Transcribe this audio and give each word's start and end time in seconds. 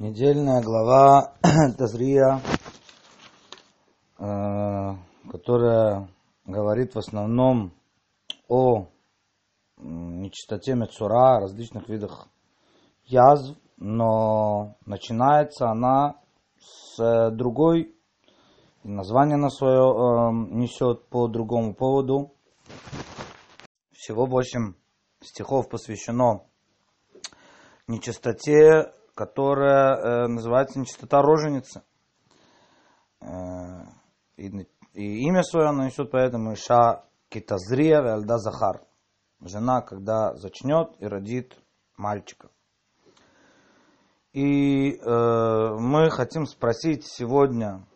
недельная 0.00 0.62
глава 0.62 1.34
Тазрия, 1.78 2.40
э, 4.18 4.96
которая 5.30 6.08
говорит 6.46 6.94
в 6.94 6.98
основном 6.98 7.74
о 8.48 8.86
нечистоте 9.76 10.74
Мецура, 10.74 11.40
различных 11.40 11.90
видах 11.90 12.28
язв, 13.04 13.58
но 13.76 14.78
начинается 14.86 15.68
она 15.68 16.16
с 16.58 17.30
другой, 17.32 17.94
название 18.82 19.36
на 19.36 19.50
свое 19.50 19.80
э, 19.80 20.32
несет 20.54 21.08
по 21.08 21.28
другому 21.28 21.74
поводу. 21.74 22.32
Всего 23.92 24.24
8 24.24 24.72
стихов 25.20 25.68
посвящено 25.68 26.46
нечистоте 27.86 28.94
которая 29.14 29.96
э, 29.96 30.26
называется 30.28 30.78
нечистота 30.78 31.22
роженицы. 31.22 31.82
Э, 33.20 33.84
и, 34.36 34.48
и 34.94 35.26
имя 35.26 35.42
свое 35.42 35.68
она 35.68 35.86
несет 35.86 36.10
поэтому 36.10 36.54
Иша 36.54 37.04
Китазрия 37.28 38.02
Вальда 38.02 38.38
Захар. 38.38 38.82
Жена, 39.40 39.80
когда 39.80 40.34
зачнет 40.34 40.94
и 40.98 41.06
родит 41.06 41.56
мальчика. 41.96 42.50
И 44.32 44.92
э, 44.92 45.76
мы 45.78 46.10
хотим 46.10 46.46
спросить 46.46 47.04
сегодня, 47.06 47.86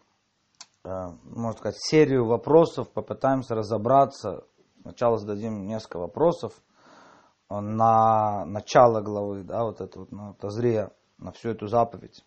э, 0.84 0.88
можно 1.22 1.52
сказать, 1.52 1.78
серию 1.78 2.26
вопросов, 2.26 2.90
попытаемся 2.92 3.54
разобраться. 3.54 4.44
Сначала 4.82 5.16
зададим 5.16 5.66
несколько 5.66 5.98
вопросов 5.98 6.52
на 7.50 8.44
начало 8.46 9.00
главы, 9.00 9.44
да, 9.44 9.62
вот 9.64 9.80
это 9.80 10.00
вот, 10.00 10.12
на 10.12 10.34
Тазрия 10.34 10.90
на 11.18 11.32
всю 11.32 11.50
эту 11.50 11.68
заповедь. 11.68 12.24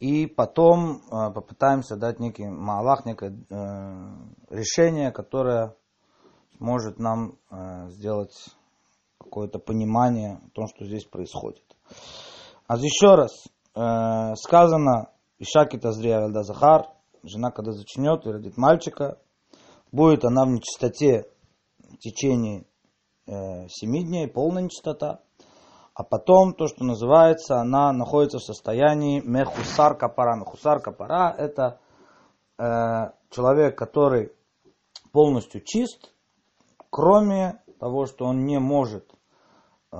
И 0.00 0.26
потом 0.26 0.96
э, 0.96 1.30
попытаемся 1.30 1.94
дать 1.94 2.20
некий 2.20 2.46
малах, 2.48 3.04
некое 3.04 3.32
э, 3.50 4.16
решение, 4.48 5.12
которое 5.12 5.76
сможет 6.56 6.98
нам 6.98 7.38
э, 7.50 7.90
сделать 7.90 8.34
какое-то 9.18 9.58
понимание 9.58 10.40
о 10.46 10.50
том, 10.54 10.68
что 10.68 10.86
здесь 10.86 11.04
происходит. 11.04 11.64
А 12.66 12.76
еще 12.76 13.16
раз, 13.16 13.32
сказано, 14.38 15.10
Ишаки 15.38 15.76
Тазрия 15.76 16.20
Вальда 16.20 16.42
Захар, 16.42 16.86
жена, 17.22 17.50
когда 17.50 17.72
зачнет 17.72 18.24
и 18.24 18.30
родит 18.30 18.56
мальчика, 18.56 19.18
будет 19.92 20.24
она 20.24 20.44
в 20.46 20.48
нечистоте 20.48 21.26
в 21.78 21.98
течение 21.98 22.64
семи 23.26 24.04
дней, 24.04 24.26
полная 24.28 24.62
нечистота. 24.62 25.20
А 26.00 26.02
потом 26.02 26.54
то, 26.54 26.66
что 26.66 26.82
называется, 26.82 27.56
она 27.60 27.92
находится 27.92 28.38
в 28.38 28.42
состоянии 28.42 29.20
мехусар 29.20 29.94
капара. 29.94 30.34
Мехусар 30.34 30.80
капара 30.80 31.34
это 31.36 31.78
э, 32.56 33.10
человек, 33.28 33.76
который 33.76 34.32
полностью 35.12 35.60
чист, 35.62 36.14
кроме 36.88 37.62
того, 37.78 38.06
что 38.06 38.24
он 38.24 38.46
не 38.46 38.58
может 38.58 39.12
э, 39.92 39.98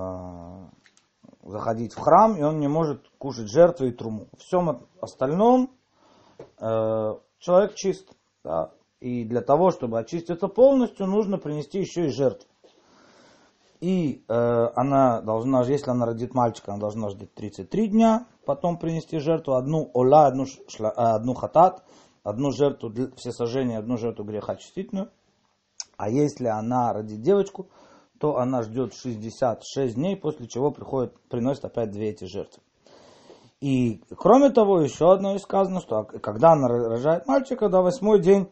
заходить 1.43 1.93
в 1.93 2.01
храм, 2.01 2.35
и 2.35 2.43
он 2.45 2.61
не 2.61 2.69
может 2.69 3.07
кушать 3.19 3.51
жертвы 3.51 3.89
и 3.89 3.93
труму. 3.93 4.29
В 4.33 4.39
всем 4.39 4.87
остальном 5.03 5.71
э, 6.39 7.15
человек 7.41 7.75
чист. 7.75 8.09
Да? 8.43 8.73
И 9.01 9.27
для 9.27 9.43
того, 9.43 9.71
чтобы 9.71 9.99
очиститься 9.99 10.49
полностью, 10.49 11.05
нужно 11.05 11.37
принести 11.37 11.79
еще 11.79 12.07
и 12.07 12.11
жертву. 12.11 12.50
И 13.81 14.25
э, 14.29 14.35
она 14.77 15.23
должна, 15.23 15.63
если 15.63 15.91
она 15.91 16.05
родит 16.05 16.35
мальчика, 16.35 16.73
она 16.73 16.81
должна 16.81 17.09
ждать 17.09 17.35
33 17.35 17.89
дня, 17.89 18.27
потом 18.45 18.79
принести 18.79 19.19
жертву, 19.19 19.55
одну 19.55 19.91
ола, 19.95 20.27
одну, 20.27 20.45
шла, 20.69 20.91
э, 20.91 20.93
одну 20.97 21.33
хатат, 21.35 21.83
одну 22.23 22.53
жертву 22.53 22.91
для 22.91 23.11
все 23.17 23.33
сожжения, 23.33 23.79
одну 23.79 23.97
жертву 23.97 24.25
греха 24.25 24.53
очистительную. 24.53 25.11
А 25.97 26.11
если 26.11 26.47
она 26.47 26.93
родит 26.93 27.23
девочку, 27.23 27.69
то 28.19 28.37
она 28.37 28.63
ждет 28.63 28.93
66 28.93 29.95
дней, 29.95 30.15
после 30.15 30.47
чего 30.47 30.71
приходит, 30.71 31.19
приносит 31.29 31.65
опять 31.65 31.91
две 31.91 32.11
эти 32.11 32.25
жертвы. 32.25 32.63
И 33.61 34.03
кроме 34.17 34.51
того, 34.51 34.81
еще 34.81 35.13
одно 35.13 35.37
сказано, 35.39 35.81
что 35.81 36.05
когда 36.05 36.53
она 36.53 36.69
рожает 36.69 37.27
мальчика, 37.27 37.71
до 37.71 37.81
восьмой 37.81 38.21
день 38.21 38.51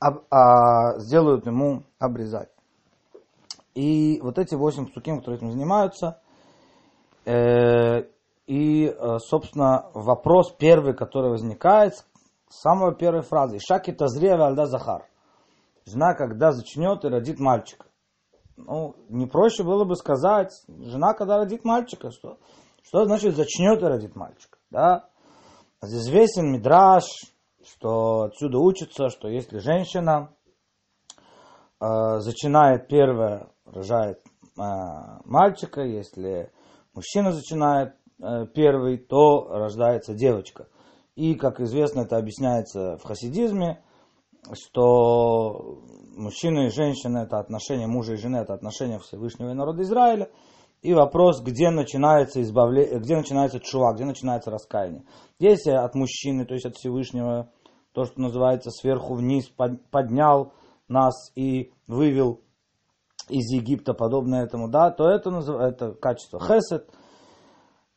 а, 0.00 0.18
а, 0.30 0.98
сделают 0.98 1.46
ему 1.46 1.84
обрезать. 1.98 2.53
И 3.74 4.20
вот 4.22 4.38
эти 4.38 4.54
восемь 4.54 4.86
псуким, 4.86 5.18
которые 5.18 5.38
этим 5.38 5.50
занимаются, 5.50 6.20
э, 7.24 8.04
и, 8.46 8.86
э, 8.86 9.18
собственно, 9.18 9.90
вопрос 9.94 10.52
первый, 10.52 10.94
который 10.94 11.30
возникает, 11.30 11.94
с 12.48 12.60
самой 12.60 12.94
первой 12.94 13.22
фразы. 13.22 13.58
Шаки 13.58 13.92
тазрева 13.92 14.46
альда 14.46 14.66
захар. 14.66 15.08
Жена, 15.86 16.14
когда 16.14 16.52
зачнет 16.52 17.04
и 17.04 17.08
родит 17.08 17.40
мальчика. 17.40 17.86
Ну, 18.56 18.94
не 19.08 19.26
проще 19.26 19.64
было 19.64 19.84
бы 19.84 19.96
сказать, 19.96 20.52
жена, 20.68 21.14
когда 21.14 21.38
родит 21.38 21.64
мальчика, 21.64 22.10
что, 22.12 22.38
что 22.84 23.04
значит 23.04 23.34
зачнет 23.34 23.82
и 23.82 23.86
родит 23.86 24.14
мальчика, 24.14 24.58
да? 24.70 25.08
Известен 25.82 26.52
мидраж, 26.52 27.04
что 27.66 28.22
отсюда 28.22 28.58
учится, 28.58 29.08
что 29.08 29.28
если 29.28 29.58
женщина 29.58 30.30
э, 31.80 32.20
зачинает 32.20 32.86
первое 32.86 33.48
рожает 33.64 34.20
э, 34.56 34.62
мальчика, 35.24 35.82
если 35.82 36.50
мужчина 36.94 37.32
зачинает 37.32 37.94
э, 38.20 38.46
первый, 38.54 38.98
то 38.98 39.48
рождается 39.48 40.14
девочка. 40.14 40.68
И, 41.16 41.34
как 41.34 41.60
известно, 41.60 42.00
это 42.00 42.16
объясняется 42.16 42.96
в 42.98 43.04
хасидизме, 43.04 43.82
что 44.52 45.80
мужчина 46.16 46.66
и 46.66 46.70
женщина 46.70 47.18
это 47.18 47.38
отношение 47.38 47.86
мужа 47.86 48.14
и 48.14 48.16
жены, 48.16 48.38
это 48.38 48.54
отношение 48.54 48.98
Всевышнего 48.98 49.50
и 49.50 49.54
народа 49.54 49.82
Израиля. 49.82 50.30
И 50.82 50.92
вопрос, 50.92 51.40
где 51.40 51.70
начинается 51.70 52.42
избавление, 52.42 52.98
где 52.98 53.16
начинается 53.16 53.58
чува, 53.58 53.94
где 53.94 54.04
начинается 54.04 54.50
раскаяние. 54.50 55.04
Если 55.38 55.70
от 55.70 55.94
мужчины, 55.94 56.44
то 56.44 56.52
есть 56.52 56.66
от 56.66 56.76
Всевышнего, 56.76 57.50
то, 57.92 58.04
что 58.04 58.20
называется 58.20 58.70
сверху 58.70 59.14
вниз, 59.14 59.48
поднял 59.90 60.52
нас 60.88 61.32
и 61.36 61.72
вывел 61.86 62.43
из 63.28 63.50
Египта, 63.52 63.94
подобное 63.94 64.44
этому, 64.44 64.68
да, 64.68 64.90
то 64.90 65.08
это, 65.08 65.30
это 65.60 65.92
качество 65.94 66.40
хесед, 66.40 66.88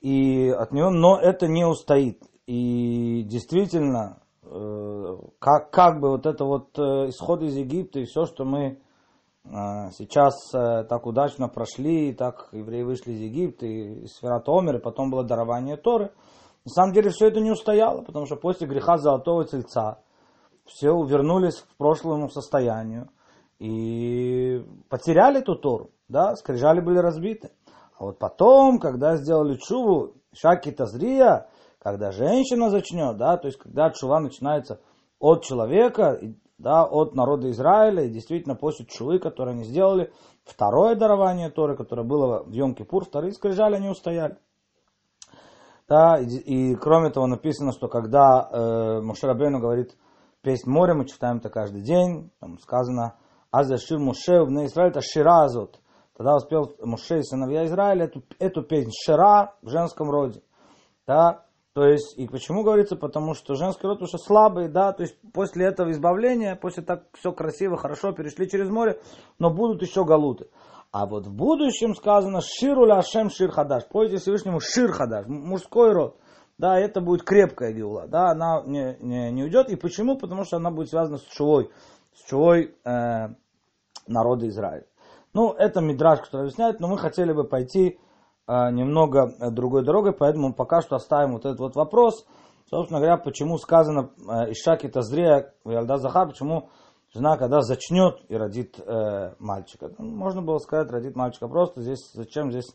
и 0.02 0.50
от 0.50 0.72
него, 0.72 0.90
но 0.90 1.20
это 1.20 1.48
не 1.48 1.66
устоит. 1.66 2.22
И 2.46 3.24
действительно, 3.24 4.22
э, 4.44 5.18
как, 5.40 5.72
как 5.72 6.00
бы 6.00 6.10
вот 6.12 6.26
это 6.26 6.46
вот 6.46 6.78
э, 6.80 7.10
исход 7.10 7.42
из 7.42 7.56
Египта 7.56 8.00
и 8.00 8.06
все, 8.06 8.26
что 8.26 8.46
мы 8.46 8.80
э, 9.44 9.50
сейчас 9.98 10.34
так 10.52 11.06
удачно 11.06 11.50
прошли, 11.50 12.10
и 12.10 12.14
так 12.14 12.50
евреи 12.54 12.84
вышли 12.84 13.14
из 13.14 13.20
Египта, 13.20 13.66
и 13.66 14.06
из 14.06 14.18
Омер, 14.24 14.78
и 14.78 14.82
потом 14.82 15.12
было 15.12 15.24
дарование 15.24 15.78
Торы, 15.78 16.12
на 16.68 16.72
самом 16.72 16.94
деле 16.94 17.12
все 17.12 17.28
это 17.28 17.40
не 17.40 17.52
устояло, 17.52 18.02
потому 18.02 18.26
что 18.26 18.36
после 18.36 18.68
греха 18.68 18.98
Золотого 18.98 19.46
Тельца 19.46 20.00
все 20.66 20.90
вернулись 21.02 21.62
к 21.62 21.78
прошлому 21.78 22.30
состоянию 22.30 23.10
и 23.60 24.64
потеряли 24.90 25.40
эту 25.40 25.56
Тору, 25.56 25.92
да, 26.08 26.36
скрижали 26.36 26.80
были 26.80 26.98
разбиты. 27.00 27.52
А 27.98 28.06
вот 28.06 28.20
потом, 28.20 28.80
когда 28.80 29.18
сделали 29.18 29.58
чуву, 29.58 30.14
шаки 30.34 30.72
тазрия, 30.72 31.48
когда 31.80 32.12
женщина 32.12 32.70
зачнет, 32.70 33.18
да, 33.18 33.38
то 33.38 33.48
есть 33.48 33.58
когда 33.58 33.90
чува 33.90 34.20
начинается 34.20 34.80
от 35.20 35.44
человека, 35.44 36.20
да, 36.58 36.86
от 36.86 37.16
народа 37.16 37.50
Израиля, 37.52 38.04
и 38.04 38.10
действительно 38.10 38.56
после 38.56 38.86
чувы, 38.86 39.20
которые 39.20 39.54
они 39.54 39.64
сделали, 39.64 40.12
второе 40.44 40.96
дарование 40.96 41.50
Торы, 41.50 41.76
которое 41.76 42.04
было 42.04 42.44
в 42.44 42.52
Йом-Кипур, 42.52 43.06
вторые 43.06 43.34
скрижали, 43.34 43.76
они 43.76 43.90
устояли. 43.90 44.38
Да, 45.88 46.20
и, 46.20 46.26
и 46.26 46.76
кроме 46.76 47.10
того 47.10 47.28
написано, 47.28 47.72
что 47.72 47.88
когда 47.88 48.50
э, 48.52 49.02
Мушарабейну 49.02 49.60
говорит 49.60 49.96
песнь 50.42 50.70
моря, 50.70 50.94
мы 50.94 51.06
читаем 51.06 51.38
это 51.38 51.50
каждый 51.50 51.82
день, 51.82 52.30
там 52.40 52.60
сказано, 52.60 53.16
Аз 53.58 53.72
Шир 53.82 53.98
Муше 53.98 54.44
в 54.44 54.50
Израиль, 54.66 54.92
это 54.92 55.02
Шира 55.02 55.46
Азот. 55.46 55.80
Тогда 56.16 56.36
успел 56.36 56.76
Муше 56.80 57.18
и 57.18 57.24
сыновья 57.24 57.66
Израиля 57.66 58.06
эту, 58.06 58.22
эту 58.38 58.62
песнь 58.62 58.92
Шира 58.94 59.56
в 59.64 59.70
женском 59.70 60.12
роде. 60.12 60.44
Да? 61.08 61.44
То 61.74 61.84
есть, 61.84 62.16
и 62.20 62.28
почему 62.28 62.62
говорится? 62.62 62.96
Потому 62.96 63.34
что 63.34 63.56
женский 63.56 63.88
род 63.88 64.04
уже 64.04 64.20
слабый, 64.20 64.68
да, 64.68 64.94
то 64.94 65.02
есть 65.02 65.16
после 65.34 65.66
этого 65.66 65.90
избавления, 65.90 66.56
после 66.56 66.84
так 66.84 67.06
все 67.14 67.32
красиво, 67.32 67.78
хорошо, 67.78 68.12
перешли 68.12 68.48
через 68.48 68.70
море, 68.70 69.00
но 69.40 69.50
будут 69.50 69.82
еще 69.82 70.06
галуты. 70.06 70.50
А 70.92 71.08
вот 71.08 71.26
в 71.26 71.34
будущем 71.34 71.96
сказано 71.96 72.42
Шируля 72.42 73.00
Ашем 73.00 73.32
Шир 73.32 73.50
Хадаш. 73.50 73.88
Пойте 73.92 74.18
Всевышнему 74.18 74.60
Шир 74.60 74.92
Хадаш, 74.92 75.26
мужской 75.26 75.94
род. 75.94 76.18
Да, 76.60 76.80
это 76.80 77.02
будет 77.02 77.24
крепкая 77.24 77.74
геула, 77.74 78.08
да, 78.08 78.30
она 78.30 78.62
не, 78.66 78.98
не, 79.00 79.32
не 79.32 79.44
уйдет. 79.44 79.70
И 79.70 79.76
почему? 79.76 80.16
Потому 80.16 80.44
что 80.44 80.58
она 80.58 80.70
будет 80.70 80.90
связана 80.90 81.18
с 81.18 81.24
чувой 81.24 81.72
с 82.18 82.30
чувой 82.30 82.76
э, 82.84 83.28
народа 84.08 84.48
Израиля. 84.48 84.86
Ну, 85.34 85.52
это 85.52 85.82
мидраж, 85.82 86.22
который 86.22 86.44
объясняет, 86.44 86.80
но 86.80 86.88
мы 86.88 86.98
хотели 86.98 87.32
бы 87.32 87.44
пойти 87.44 88.00
э, 88.48 88.72
немного 88.72 89.52
другой 89.52 89.84
дорогой, 89.84 90.14
поэтому 90.14 90.54
пока 90.54 90.82
что 90.82 90.96
оставим 90.96 91.34
вот 91.34 91.46
этот 91.46 91.60
вот 91.60 91.76
вопрос. 91.76 92.26
Собственно 92.70 93.00
говоря, 93.00 93.18
почему 93.18 93.58
сказано 93.58 94.10
э, 94.18 94.52
Ишаки 94.52 94.88
Тазрея, 94.88 95.54
Ялда 95.64 95.98
Захар, 95.98 96.28
почему 96.28 96.70
жена, 97.14 97.38
когда 97.38 97.62
зачнет 97.62 98.20
и 98.30 98.36
родит 98.36 98.80
э, 98.80 99.36
мальчика. 99.40 99.90
Ну, 99.98 100.16
можно 100.16 100.42
было 100.42 100.58
сказать, 100.58 100.92
родит 100.92 101.16
мальчика 101.16 101.48
просто, 101.48 101.82
здесь 101.82 102.12
зачем 102.14 102.52
здесь 102.52 102.68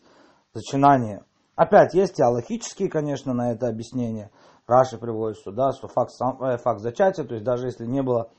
зачинание. 0.55 1.25
Опять 1.57 1.95
есть 1.95 2.19
и 2.19 2.23
аллахические, 2.23 2.89
конечно, 2.89 3.35
на 3.35 3.53
это 3.53 3.69
объяснение. 3.69 4.31
Раши 4.67 4.99
приводит 4.99 5.39
сюда, 5.39 5.73
что 5.73 5.89
факт, 5.89 6.13
сам, 6.13 6.43
э, 6.43 6.57
факт 6.59 6.81
зачатия, 6.81 7.25
то 7.25 7.35
есть 7.35 7.45
даже 7.45 7.67
если 7.67 7.85
не 7.85 8.03
было 8.03 8.31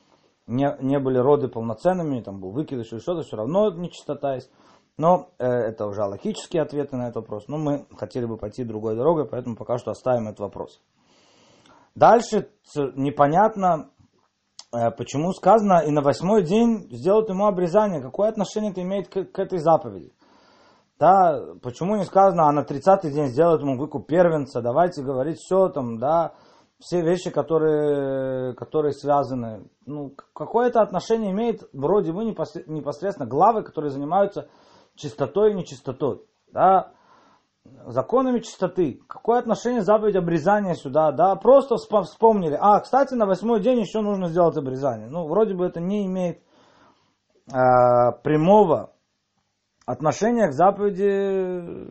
не, 0.47 0.75
не 0.81 0.99
были 0.99 1.17
роды 1.17 1.47
полноценными, 1.47 2.21
там 2.21 2.39
был 2.39 2.51
выкидыш 2.51 2.91
или 2.91 2.99
что-то, 2.99 3.21
все 3.21 3.37
равно 3.37 3.71
нечистота 3.71 4.35
есть. 4.35 4.51
Но 4.97 5.29
э, 5.39 5.45
это 5.47 5.87
уже 5.87 6.03
логические 6.03 6.61
ответы 6.61 6.95
на 6.95 7.03
этот 7.03 7.15
вопрос. 7.17 7.47
Но 7.47 7.57
мы 7.57 7.87
хотели 7.97 8.25
бы 8.25 8.37
пойти 8.37 8.63
другой 8.63 8.95
дорогой, 8.95 9.27
поэтому 9.27 9.55
пока 9.55 9.77
что 9.77 9.91
оставим 9.91 10.27
этот 10.27 10.41
вопрос. 10.41 10.81
Дальше 11.95 12.49
непонятно, 12.95 13.89
э, 14.71 14.91
почему 14.91 15.31
сказано, 15.33 15.83
и 15.85 15.91
на 15.91 16.01
восьмой 16.01 16.43
день 16.43 16.87
сделают 16.91 17.29
ему 17.29 17.47
обрезание. 17.47 18.01
Какое 18.01 18.29
отношение 18.29 18.71
это 18.71 18.81
имеет 18.81 19.07
к, 19.07 19.25
к 19.31 19.39
этой 19.39 19.59
заповеди? 19.59 20.13
Да, 20.99 21.55
почему 21.61 21.95
не 21.95 22.05
сказано, 22.05 22.47
а 22.47 22.51
на 22.51 22.63
тридцатый 22.63 23.11
день 23.11 23.27
сделают 23.27 23.61
ему 23.61 23.77
выкуп 23.77 24.07
первенца, 24.07 24.61
давайте 24.61 25.01
говорить 25.01 25.37
все 25.37 25.69
там, 25.69 25.97
да, 25.97 26.33
все 26.83 27.01
вещи, 27.01 27.29
которые, 27.29 28.53
которые 28.55 28.91
связаны. 28.91 29.69
Ну, 29.85 30.13
какое-то 30.33 30.81
отношение 30.81 31.31
имеет 31.31 31.61
вроде 31.71 32.11
бы 32.11 32.25
непосредственно 32.25 33.25
главы, 33.25 33.63
которые 33.63 33.89
занимаются 33.89 34.49
чистотой 34.95 35.51
и 35.51 35.55
нечистотой. 35.55 36.25
Да? 36.51 36.91
Законами 37.85 38.39
чистоты. 38.39 39.01
Какое 39.07 39.39
отношение 39.39 39.81
заповедь 39.81 40.17
обрезания 40.17 40.73
сюда? 40.73 41.13
Да? 41.13 41.35
Просто 41.37 41.77
вспомнили. 41.77 42.57
А, 42.59 42.81
кстати, 42.81 43.13
на 43.13 43.25
восьмой 43.25 43.61
день 43.61 43.79
еще 43.79 44.01
нужно 44.01 44.27
сделать 44.27 44.57
обрезание. 44.57 45.07
Ну, 45.07 45.25
вроде 45.27 45.53
бы 45.53 45.65
это 45.65 45.79
не 45.79 46.05
имеет 46.05 46.39
э, 47.47 48.11
прямого 48.23 48.91
отношения 49.85 50.49
к 50.49 50.53
заповеди, 50.53 51.89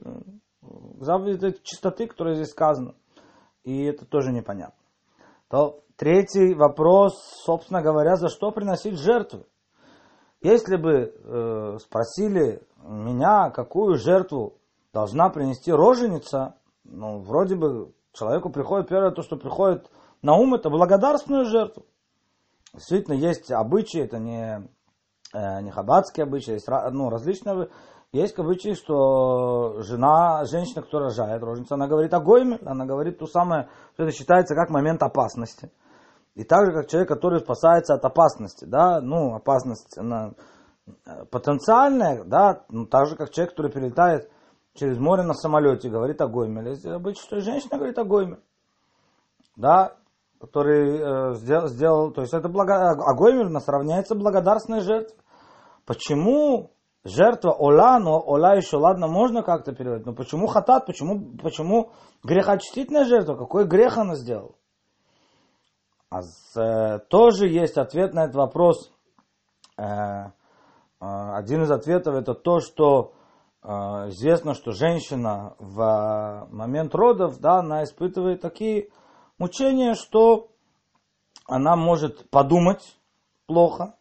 к 0.61 1.03
заповеди 1.03 1.57
чистоты, 1.63 2.07
которая 2.07 2.35
здесь 2.35 2.51
сказана. 2.51 2.95
И 3.65 3.85
это 3.85 4.05
тоже 4.05 4.33
непонятно. 4.33 4.82
То 5.53 5.83
третий 5.97 6.55
вопрос, 6.55 7.13
собственно 7.45 7.83
говоря, 7.83 8.17
за 8.17 8.31
что 8.31 8.53
приносить 8.53 8.99
жертвы? 8.99 9.45
Если 10.41 10.77
бы 10.77 11.13
э, 11.13 11.77
спросили 11.79 12.63
меня, 12.83 13.51
какую 13.51 13.99
жертву 13.99 14.55
должна 14.95 15.29
принести 15.29 15.71
роженица, 15.71 16.57
ну, 16.85 17.21
вроде 17.21 17.57
бы 17.57 17.93
человеку 18.15 18.49
приходит 18.49 18.89
первое, 18.89 19.11
то, 19.11 19.21
что 19.21 19.37
приходит 19.37 19.91
на 20.23 20.37
ум, 20.37 20.55
это 20.55 20.71
благодарственную 20.71 21.45
жертву. 21.45 21.85
Действительно, 22.73 23.15
есть 23.15 23.53
обычаи, 23.53 24.01
это 24.01 24.19
не, 24.19 24.67
э, 25.35 25.61
не 25.61 25.71
хаббатские 25.71 26.25
обычаи, 26.25 26.53
есть 26.53 26.67
ну, 26.67 27.11
различные 27.11 27.69
есть 28.13 28.39
обычай, 28.39 28.75
что 28.75 29.81
жена, 29.81 30.45
женщина, 30.45 30.83
которая 30.83 31.09
рожает 31.09 31.43
роженица, 31.43 31.75
она 31.75 31.89
говорит 31.89 32.13
о 32.13 32.21
гойме, 32.21 32.59
она 32.65 32.85
говорит 32.85 33.19
то 33.19 33.27
самое, 33.27 33.69
что 33.95 34.05
это 34.05 34.13
считается 34.13 34.55
как 34.55 34.69
момент 34.69 35.03
опасности. 35.03 35.73
И 36.35 36.45
так 36.45 36.67
же, 36.67 36.73
как 36.73 36.89
человек, 36.89 37.09
который 37.09 37.41
спасается 37.41 37.95
от 37.95 38.05
опасности, 38.05 38.67
да, 38.67 39.01
ну, 39.01 39.35
опасность, 39.35 39.97
она 39.97 40.33
э, 40.87 41.25
потенциальная, 41.31 42.25
да, 42.25 42.65
ну, 42.69 42.87
так 42.87 43.07
же, 43.07 43.17
как 43.17 43.31
человек, 43.31 43.53
который 43.53 43.73
перелетает 43.73 44.31
через 44.75 44.99
море 44.99 45.23
на 45.23 45.35
самолете, 45.35 45.91
говорит 45.91 46.21
о 46.21 46.29
гойме. 46.29 46.77
Обычай, 46.87 47.23
что 47.23 47.41
женщина 47.41 47.77
говорит 47.77 47.99
о 47.99 48.05
гойме, 48.05 48.39
да, 49.57 49.97
который 50.39 50.99
э, 50.99 51.35
сделал, 51.37 51.69
сделал, 51.69 52.13
то 52.13 52.23
есть 52.23 52.35
это 52.35 52.49
благо, 52.49 52.91
а 52.91 53.15
гойме 53.15 53.45
у 53.45 53.51
нас 53.51 53.69
равняется 53.69 54.15
благодарственной 54.15 54.81
жертве. 54.81 55.17
Почему 55.87 56.73
жертва 57.05 57.51
ола, 57.51 57.99
но 57.99 58.21
ола 58.21 58.55
еще, 58.57 58.77
ладно, 58.77 59.09
можно 59.09 59.43
как-то 59.43 59.73
переводить, 59.73 60.07
но 60.07 60.15
почему 60.15 60.47
хатат, 60.47 60.87
почему, 60.87 61.37
почему 61.39 61.93
грехочтительная 62.23 63.05
жертва, 63.05 63.35
какой 63.35 63.67
грех 63.67 63.99
она 63.99 64.15
сделала? 64.15 64.55
А 66.11 66.21
э, 66.21 66.99
тоже 67.09 67.49
есть 67.49 67.79
ответ 67.79 68.13
на 68.13 68.25
этот 68.25 68.37
вопрос. 68.37 68.93
Э, 69.79 69.85
э, 69.85 70.31
один 71.01 71.63
из 71.63 71.71
ответов 71.71 72.15
это 72.15 72.35
то, 72.35 72.61
что 72.61 73.15
э, 73.63 73.69
известно, 74.09 74.55
что 74.55 74.73
женщина 74.73 75.55
в 75.59 76.49
момент 76.51 76.95
родов, 76.95 77.41
да, 77.41 77.61
она 77.61 77.83
испытывает 77.83 78.43
такие 78.43 78.91
мучения, 79.39 79.95
что 79.95 80.51
она 81.47 81.77
может 81.77 82.29
подумать 82.29 82.99
плохо, 83.47 83.95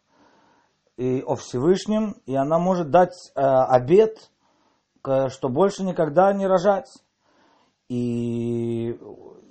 и 1.02 1.22
о 1.22 1.34
Всевышнем, 1.34 2.14
и 2.26 2.36
она 2.36 2.60
может 2.60 2.90
дать 2.90 3.32
э, 3.34 3.40
обед, 3.40 4.30
что 5.02 5.48
больше 5.48 5.82
никогда 5.82 6.32
не 6.32 6.46
рожать. 6.46 6.88
И, 7.88 8.90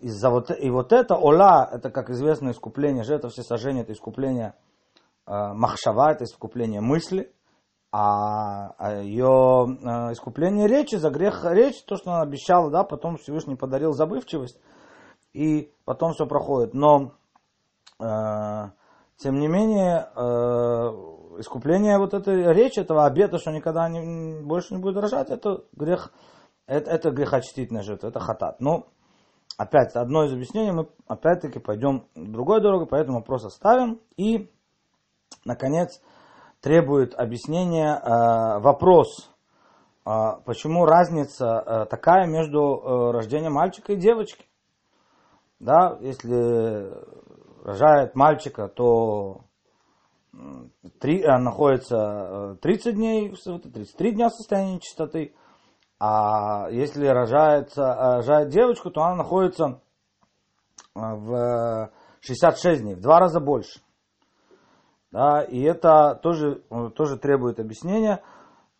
из-за 0.01 0.29
вот, 0.29 0.49
и 0.49 0.69
вот 0.69 0.93
это 0.93 1.15
Ола, 1.15 1.69
это, 1.69 1.89
как 1.89 2.09
известно, 2.09 2.51
искупление, 2.51 3.03
жертва 3.03 3.29
всесожжения, 3.29 3.81
это 3.81 3.91
искупление 3.91 4.53
э, 5.27 5.31
Махшава, 5.53 6.13
это 6.13 6.23
искупление 6.23 6.79
мысли, 6.79 7.33
а, 7.91 8.69
а 8.77 9.01
ее 9.01 9.77
э, 9.83 10.13
искупление 10.13 10.67
речи, 10.69 10.95
за 10.95 11.09
грех 11.09 11.43
речи, 11.43 11.83
то, 11.85 11.97
что 11.97 12.13
она 12.13 12.21
обещала, 12.21 12.71
да, 12.71 12.85
потом 12.85 13.17
Всевышний 13.17 13.57
подарил 13.57 13.91
забывчивость, 13.91 14.57
и 15.33 15.73
потом 15.83 16.13
все 16.13 16.25
проходит. 16.25 16.73
Но, 16.73 17.11
э, 17.99 18.69
тем 19.17 19.37
не 19.39 19.49
менее, 19.49 20.07
э, 20.15 21.20
искупление 21.39 21.97
вот 21.97 22.13
этой 22.13 22.53
речи, 22.53 22.79
этого 22.79 23.05
обета, 23.05 23.37
что 23.37 23.51
никогда 23.51 23.89
не, 23.89 24.41
больше 24.41 24.73
не 24.75 24.81
будет 24.81 24.97
рожать, 24.97 25.29
это 25.29 25.63
грех, 25.73 26.11
это, 26.67 26.89
это 26.91 27.11
грехочтительная 27.11 27.83
жертва, 27.83 28.07
это 28.07 28.19
хатат. 28.19 28.59
Но, 28.59 28.87
опять, 29.57 29.95
одно 29.95 30.25
из 30.25 30.33
объяснений, 30.33 30.71
мы 30.71 30.87
опять-таки 31.07 31.59
пойдем 31.59 32.07
другой 32.15 32.61
дорогой, 32.61 32.87
поэтому 32.87 33.19
вопрос 33.19 33.45
оставим. 33.45 33.99
И, 34.17 34.51
наконец, 35.45 36.01
требует 36.61 37.15
объяснения 37.15 37.95
э, 37.95 38.59
вопрос, 38.59 39.31
э, 40.05 40.09
почему 40.45 40.85
разница 40.85 41.45
э, 41.45 41.85
такая 41.85 42.27
между 42.27 42.59
э, 42.59 43.11
рождением 43.11 43.53
мальчика 43.53 43.93
и 43.93 43.97
девочки. 43.97 44.45
Да, 45.59 45.97
если 46.01 46.91
рожает 47.63 48.15
мальчика, 48.15 48.67
то 48.67 49.41
3, 50.33 51.21
э, 51.21 51.37
находится 51.37 52.57
30 52.61 52.85
э, 52.85 52.91
дней, 52.93 53.35
33 53.35 54.11
дня 54.11 54.29
в 54.29 54.33
состоянии 54.33 54.79
чистоты. 54.79 55.35
А 55.99 56.69
если 56.71 57.05
рожается, 57.07 57.81
э, 57.81 58.15
рожает 58.17 58.49
девочку, 58.49 58.91
то 58.91 59.01
она 59.01 59.15
находится 59.15 59.81
в 60.93 61.91
66 62.21 62.81
дней, 62.81 62.95
в 62.95 63.01
два 63.01 63.19
раза 63.19 63.39
больше. 63.39 63.81
Да, 65.11 65.41
и 65.41 65.61
это 65.61 66.19
тоже, 66.21 66.63
тоже 66.95 67.17
требует 67.17 67.59
объяснения. 67.59 68.21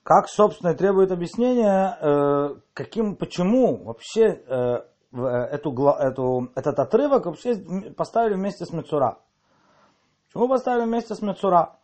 Как, 0.04 0.28
собственно, 0.28 0.74
требует 0.74 1.12
объяснения, 1.12 2.58
каким, 2.74 3.16
почему 3.16 3.84
вообще 3.84 4.42
эту, 5.12 5.88
эту, 5.88 6.52
этот 6.56 6.80
отрывок 6.80 7.26
вообще 7.26 7.56
поставили 7.96 8.34
вместе 8.36 8.66
с 8.66 8.72
Мецура. 8.72 9.20
Почему 10.32 10.48
поставили 10.48 10.86
вместе 10.86 11.14
с 11.14 11.22
Мецура? 11.22 11.76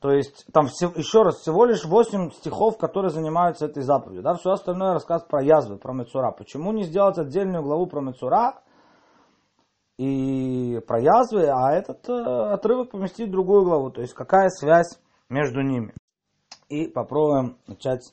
То 0.00 0.10
есть, 0.10 0.46
там 0.52 0.66
еще 0.66 1.22
раз, 1.22 1.36
всего 1.36 1.64
лишь 1.64 1.84
8 1.84 2.32
стихов, 2.32 2.76
которые 2.76 3.10
занимаются 3.10 3.66
этой 3.66 3.84
заповедью. 3.84 4.22
Да? 4.22 4.34
Все 4.34 4.50
остальное 4.50 4.94
рассказ 4.94 5.24
про 5.24 5.42
язвы, 5.42 5.76
про 5.76 5.92
Мецура. 5.92 6.32
Почему 6.32 6.72
не 6.72 6.82
сделать 6.82 7.18
отдельную 7.18 7.62
главу 7.62 7.86
про 7.86 8.00
Мецура 8.00 8.62
и 9.96 10.80
про 10.88 11.00
язвы, 11.00 11.46
а 11.46 11.72
этот 11.72 12.08
э, 12.08 12.12
отрывок 12.12 12.90
поместить 12.90 13.28
в 13.28 13.32
другую 13.32 13.64
главу? 13.64 13.90
То 13.90 14.00
есть, 14.00 14.14
какая 14.14 14.48
связь 14.48 15.00
между 15.28 15.62
ними? 15.62 15.94
И 16.68 16.88
попробуем 16.88 17.58
начать 17.68 18.12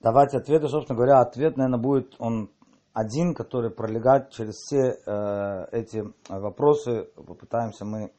давать 0.00 0.34
ответы. 0.34 0.66
Собственно 0.66 0.96
говоря, 0.96 1.20
ответ, 1.20 1.56
наверное, 1.56 1.80
будет 1.80 2.14
он 2.18 2.50
один, 2.92 3.34
который 3.34 3.70
пролегает 3.70 4.30
через 4.30 4.54
все 4.54 4.96
э, 5.06 5.66
эти 5.70 6.04
вопросы. 6.28 7.08
Попытаемся 7.16 7.84
мы 7.84 8.12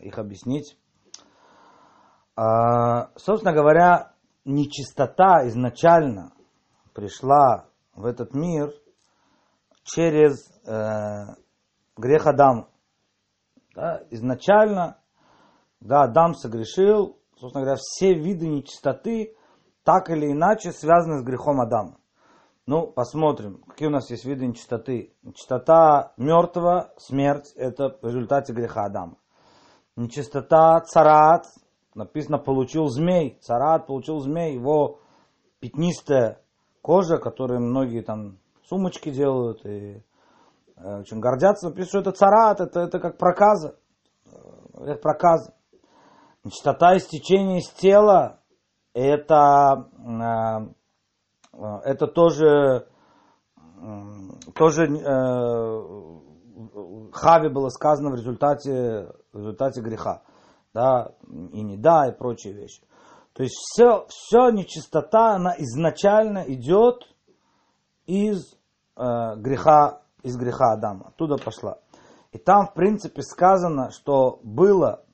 их 0.00 0.18
объяснить. 0.18 0.78
А, 2.36 3.10
собственно 3.16 3.52
говоря, 3.52 4.12
нечистота 4.44 5.46
изначально 5.48 6.32
пришла 6.92 7.68
в 7.94 8.06
этот 8.06 8.34
мир 8.34 8.72
через 9.84 10.50
э, 10.66 11.34
грех 11.96 12.26
Адама. 12.26 12.68
Да, 13.74 14.02
изначально, 14.10 14.98
да, 15.80 16.04
Адам 16.04 16.34
согрешил, 16.34 17.18
собственно 17.38 17.64
говоря, 17.64 17.80
все 17.80 18.14
виды 18.14 18.46
нечистоты 18.46 19.36
так 19.82 20.10
или 20.10 20.30
иначе 20.30 20.72
связаны 20.72 21.18
с 21.18 21.24
грехом 21.24 21.60
Адама. 21.60 21.98
Ну, 22.66 22.86
посмотрим, 22.86 23.62
какие 23.68 23.88
у 23.88 23.90
нас 23.90 24.10
есть 24.10 24.24
виды 24.24 24.46
нечистоты. 24.46 25.14
Нечистота 25.22 26.14
мертвого, 26.16 26.94
смерть, 26.96 27.52
это 27.56 27.98
в 28.00 28.06
результате 28.06 28.54
греха 28.54 28.86
Адама. 28.86 29.18
Нечистота 29.96 30.80
царат, 30.80 31.46
написано, 31.94 32.38
получил 32.38 32.88
змей. 32.88 33.38
Царат 33.40 33.86
получил 33.86 34.18
змей, 34.18 34.54
его 34.54 34.98
пятнистая 35.60 36.40
кожа, 36.82 37.18
которой 37.18 37.60
многие 37.60 38.02
там 38.02 38.38
сумочки 38.68 39.10
делают 39.10 39.64
и 39.64 40.02
э, 40.76 41.00
очень 41.00 41.20
гордятся. 41.20 41.68
Написано, 41.68 41.88
что 41.88 41.98
это 42.00 42.12
царат, 42.12 42.60
это, 42.60 42.80
это 42.80 42.98
как 42.98 43.18
проказа. 43.18 43.76
Э, 44.26 44.84
это 44.84 45.00
проказа. 45.00 45.54
Нечистота 46.42 46.96
истечения 46.96 47.58
из 47.58 47.70
тела, 47.70 48.40
это, 48.94 49.88
э, 51.52 51.66
это 51.84 52.06
тоже, 52.08 52.88
тоже 54.54 54.88
Хави 57.12 57.48
было 57.48 57.68
сказано 57.68 58.10
в 58.10 58.14
результате, 58.16 59.12
в 59.34 59.38
результате 59.38 59.80
греха. 59.80 60.22
Да, 60.72 61.12
и 61.52 61.62
не 61.62 61.76
да, 61.76 62.08
и 62.08 62.16
прочие 62.16 62.52
вещи. 62.52 62.82
То 63.32 63.42
есть 63.42 63.54
все, 63.56 64.06
все 64.08 64.50
нечистота, 64.50 65.34
она 65.34 65.54
изначально 65.58 66.44
идет 66.46 67.02
из 68.06 68.54
э, 68.96 69.36
греха, 69.36 70.02
из 70.22 70.36
греха 70.36 70.72
Адама. 70.72 71.08
Оттуда 71.08 71.36
пошла. 71.36 71.78
И 72.32 72.38
там, 72.38 72.66
в 72.66 72.74
принципе, 72.74 73.22
сказано, 73.22 73.90
что 73.90 74.40
было 74.42 75.04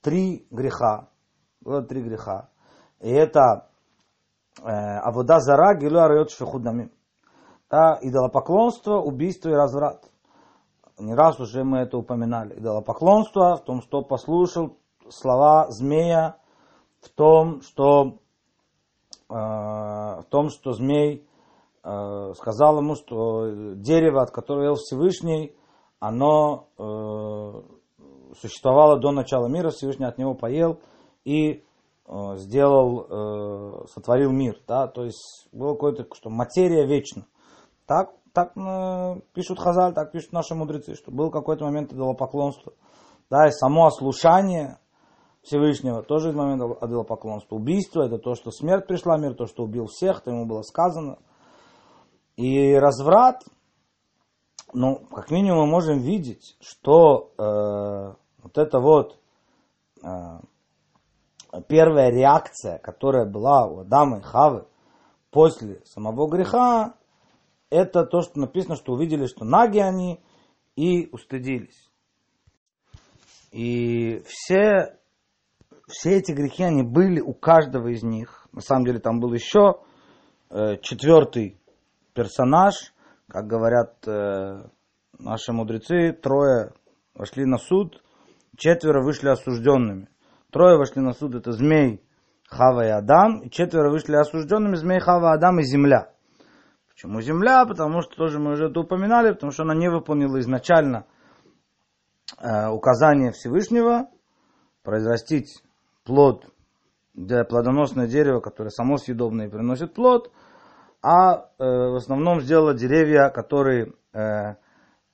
три 0.00 0.46
греха. 0.50 1.08
Было 1.60 1.82
три 1.82 2.02
греха. 2.02 2.48
И 3.00 3.10
это 3.10 3.68
э, 4.62 4.62
Авода 4.64 5.40
Зара, 5.40 5.74
Гилу 5.76 5.98
Арайот 5.98 6.30
Шфехудамим. 6.30 6.92
Да, 7.68 7.98
идолопоклонство, 8.00 8.96
убийство 8.98 9.48
и 9.48 9.54
разврат 9.54 10.09
не 11.00 11.14
раз 11.14 11.40
уже 11.40 11.64
мы 11.64 11.78
это 11.78 11.98
упоминали. 11.98 12.58
Идолопоклонство 12.58 13.56
в 13.56 13.64
том, 13.64 13.82
что 13.82 14.02
послушал 14.02 14.76
слова 15.08 15.70
змея, 15.70 16.36
в 17.00 17.08
том, 17.08 17.62
что, 17.62 18.18
э, 19.28 19.34
в 19.34 20.24
том, 20.28 20.50
что 20.50 20.72
змей 20.72 21.26
э, 21.82 22.32
сказал 22.36 22.78
ему, 22.78 22.94
что 22.94 23.74
дерево, 23.74 24.22
от 24.22 24.30
которого 24.30 24.64
ел 24.64 24.74
Всевышний, 24.74 25.56
оно 25.98 26.68
э, 26.78 27.62
существовало 28.40 28.98
до 28.98 29.12
начала 29.12 29.48
мира, 29.48 29.70
Всевышний 29.70 30.06
от 30.06 30.18
него 30.18 30.34
поел 30.34 30.80
и 31.24 31.64
э, 32.06 32.36
сделал, 32.36 33.06
э, 33.08 33.86
сотворил 33.88 34.30
мир. 34.30 34.60
Да? 34.66 34.86
То 34.86 35.04
есть 35.04 35.48
было 35.52 35.72
какое-то, 35.72 36.06
что 36.14 36.30
материя 36.30 36.86
вечна. 36.86 37.26
Так 37.86 38.10
так 38.32 38.56
ну, 38.56 39.22
пишут 39.34 39.58
Хазаль, 39.58 39.94
так 39.94 40.12
пишут 40.12 40.32
наши 40.32 40.54
мудрецы, 40.54 40.94
что 40.94 41.10
был 41.10 41.30
какой-то 41.30 41.64
момент 41.64 41.92
идолопоклонства. 41.92 42.72
Да, 43.28 43.46
и 43.46 43.50
само 43.50 43.86
ослушание 43.86 44.78
Всевышнего 45.42 46.02
тоже 46.02 46.30
из 46.30 46.34
момента 46.34 46.66
идолопоклонства. 46.84 47.56
Убийство 47.56 48.02
это 48.02 48.18
то, 48.18 48.34
что 48.34 48.50
смерть 48.50 48.86
пришла 48.86 49.16
в 49.16 49.20
мир, 49.20 49.34
то, 49.34 49.46
что 49.46 49.64
убил 49.64 49.86
всех, 49.86 50.20
то 50.20 50.30
ему 50.30 50.46
было 50.46 50.62
сказано. 50.62 51.18
И 52.36 52.74
разврат, 52.74 53.42
ну, 54.72 54.96
как 55.12 55.30
минимум 55.30 55.66
мы 55.66 55.66
можем 55.66 55.98
видеть, 55.98 56.56
что 56.60 57.32
э, 57.38 58.14
вот 58.42 58.58
это 58.58 58.80
вот 58.80 59.18
э, 60.02 60.40
первая 61.68 62.10
реакция, 62.10 62.78
которая 62.78 63.26
была 63.26 63.66
у 63.66 63.80
Адама 63.80 64.18
и 64.18 64.22
Хавы 64.22 64.66
после 65.30 65.82
самого 65.84 66.28
греха, 66.28 66.94
это 67.70 68.04
то, 68.04 68.20
что 68.20 68.38
написано, 68.40 68.76
что 68.76 68.92
увидели, 68.92 69.26
что 69.26 69.44
наги 69.44 69.78
они 69.78 70.20
и 70.76 71.08
устыдились. 71.12 71.88
И 73.52 74.22
все, 74.26 74.96
все 75.88 76.18
эти 76.18 76.32
грехи, 76.32 76.62
они 76.62 76.82
были 76.82 77.20
у 77.20 77.32
каждого 77.32 77.88
из 77.88 78.02
них. 78.02 78.46
На 78.52 78.60
самом 78.60 78.84
деле 78.84 78.98
там 78.98 79.20
был 79.20 79.32
еще 79.32 79.80
э, 80.50 80.76
четвертый 80.82 81.60
персонаж, 82.14 82.74
как 83.28 83.46
говорят 83.46 83.96
э, 84.06 84.68
наши 85.18 85.52
мудрецы, 85.52 86.12
трое 86.12 86.72
вошли 87.14 87.44
на 87.44 87.58
суд, 87.58 88.02
четверо 88.56 89.02
вышли 89.02 89.28
осужденными. 89.28 90.08
Трое 90.50 90.76
вошли 90.76 91.00
на 91.00 91.12
суд, 91.12 91.34
это 91.34 91.52
змей, 91.52 92.02
Хава 92.48 92.86
и 92.86 92.90
Адам, 92.90 93.40
и 93.42 93.50
четверо 93.50 93.90
вышли 93.90 94.16
осужденными, 94.16 94.74
змей, 94.74 94.98
Хава, 94.98 95.32
Адам 95.32 95.60
и 95.60 95.62
земля. 95.62 96.12
Почему 97.00 97.22
земля? 97.22 97.64
Потому 97.64 98.02
что 98.02 98.14
тоже 98.14 98.38
мы 98.38 98.52
уже 98.52 98.66
это 98.66 98.78
упоминали, 98.78 99.32
потому 99.32 99.52
что 99.52 99.62
она 99.62 99.74
не 99.74 99.88
выполнила 99.88 100.38
изначально 100.40 101.06
э, 102.38 102.68
указание 102.68 103.32
Всевышнего 103.32 104.10
произрастить 104.82 105.62
плод, 106.04 106.44
для 107.14 107.44
плодоносное 107.44 108.06
дерево, 108.06 108.40
которое 108.40 108.68
само 108.68 108.98
съедобное 108.98 109.46
и 109.46 109.50
приносит 109.50 109.94
плод, 109.94 110.30
а 111.00 111.36
э, 111.36 111.44
в 111.58 111.96
основном 111.96 112.42
сделала 112.42 112.74
деревья, 112.74 113.30
которые 113.30 113.94
э, 114.12 114.56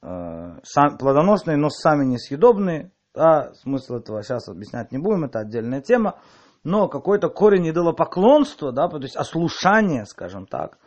э, 0.03 0.61
сам, 0.65 0.99
плодоносные, 0.99 1.57
но 1.57 1.71
сами 1.71 2.05
несъедобные. 2.05 2.91
Да, 3.15 3.53
смысл 3.55 3.99
этого 3.99 4.25
сейчас 4.25 4.49
объяснять 4.49 4.91
не 4.91 4.99
будем, 4.99 5.27
это 5.27 5.39
отдельная 5.39 5.83
тема. 5.83 6.19
Но 6.65 6.89
какой-то 6.89 7.29
корень 7.29 7.71
идолопоклонства, 7.71 8.73
да, 8.73 8.89
то 8.89 8.99
есть 8.99 9.15
ослушание, 9.15 10.05
скажем 10.05 10.47
так, 10.47 10.79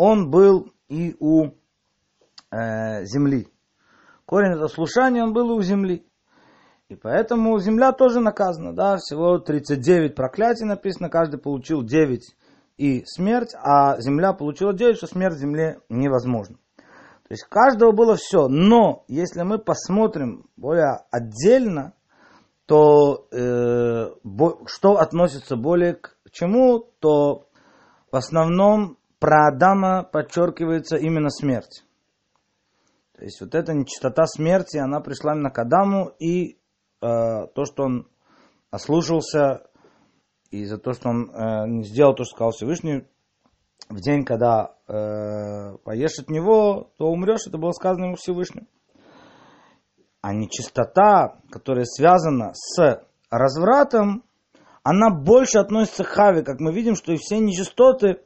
он 0.00 0.30
был 0.30 0.72
и 0.88 1.14
у 1.20 1.50
э, 2.50 3.04
земли. 3.04 3.48
Корень 4.24 4.56
это 4.56 4.66
слушание, 4.68 5.22
он 5.22 5.34
был 5.34 5.50
и 5.50 5.58
у 5.58 5.60
земли. 5.60 6.06
И 6.88 6.94
поэтому 6.94 7.58
земля 7.58 7.92
тоже 7.92 8.20
наказана, 8.20 8.74
да, 8.74 8.96
всего 8.96 9.38
39 9.38 10.14
проклятий 10.14 10.64
написано, 10.64 11.10
каждый 11.10 11.38
получил 11.38 11.82
9 11.82 12.34
и 12.78 13.02
смерть, 13.04 13.54
а 13.54 14.00
земля 14.00 14.32
получила 14.32 14.72
9, 14.72 14.96
что 14.96 15.06
смерть 15.06 15.36
земле 15.36 15.80
невозможна. 15.90 16.56
То 16.76 17.32
есть 17.32 17.44
каждого 17.44 17.92
было 17.92 18.16
все, 18.16 18.48
но 18.48 19.04
если 19.06 19.42
мы 19.42 19.58
посмотрим 19.58 20.46
более 20.56 21.00
отдельно, 21.10 21.92
то 22.64 23.26
э, 23.32 24.14
что 24.64 24.96
относится 24.96 25.56
более 25.56 25.92
к 25.92 26.16
чему, 26.32 26.86
то 27.00 27.48
в 28.10 28.16
основном 28.16 28.96
про 29.20 29.48
Адама 29.48 30.02
подчеркивается 30.02 30.96
именно 30.96 31.30
смерть. 31.30 31.84
То 33.16 33.24
есть 33.24 33.40
вот 33.40 33.54
эта 33.54 33.74
нечистота 33.74 34.24
смерти, 34.26 34.78
она 34.78 35.00
пришла 35.00 35.34
именно 35.34 35.50
к 35.50 35.58
Адаму, 35.58 36.10
и 36.18 36.54
э, 36.54 36.56
то, 37.02 37.64
что 37.66 37.84
он 37.84 38.08
ослушался, 38.70 39.66
и 40.50 40.64
за 40.64 40.78
то, 40.78 40.94
что 40.94 41.10
он 41.10 41.30
э, 41.30 41.68
не 41.68 41.84
сделал 41.84 42.14
то, 42.14 42.24
что 42.24 42.34
сказал 42.34 42.52
Всевышний, 42.52 43.06
в 43.90 44.00
день, 44.00 44.24
когда 44.24 44.74
э, 44.88 45.76
поешь 45.84 46.18
от 46.18 46.30
него, 46.30 46.90
то 46.96 47.06
умрешь, 47.06 47.46
это 47.46 47.58
было 47.58 47.72
сказано 47.72 48.06
ему 48.06 48.16
Всевышним. 48.16 48.68
А 50.22 50.32
нечистота, 50.32 51.40
которая 51.50 51.84
связана 51.84 52.52
с 52.54 53.02
развратом, 53.28 54.24
она 54.82 55.10
больше 55.10 55.58
относится 55.58 56.04
к 56.04 56.08
Хаве, 56.08 56.42
как 56.42 56.58
мы 56.58 56.72
видим, 56.72 56.94
что 56.94 57.12
и 57.12 57.16
все 57.16 57.38
нечистоты, 57.38 58.20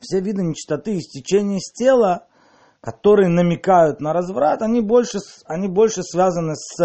все 0.00 0.20
виды 0.20 0.42
нечистоты, 0.42 0.98
истечения 0.98 1.58
из 1.58 1.72
тела, 1.72 2.26
которые 2.80 3.28
намекают 3.28 4.00
на 4.00 4.12
разврат, 4.12 4.62
они 4.62 4.80
больше, 4.80 5.18
они 5.46 5.68
больше 5.68 6.02
связаны 6.02 6.54
с, 6.54 6.76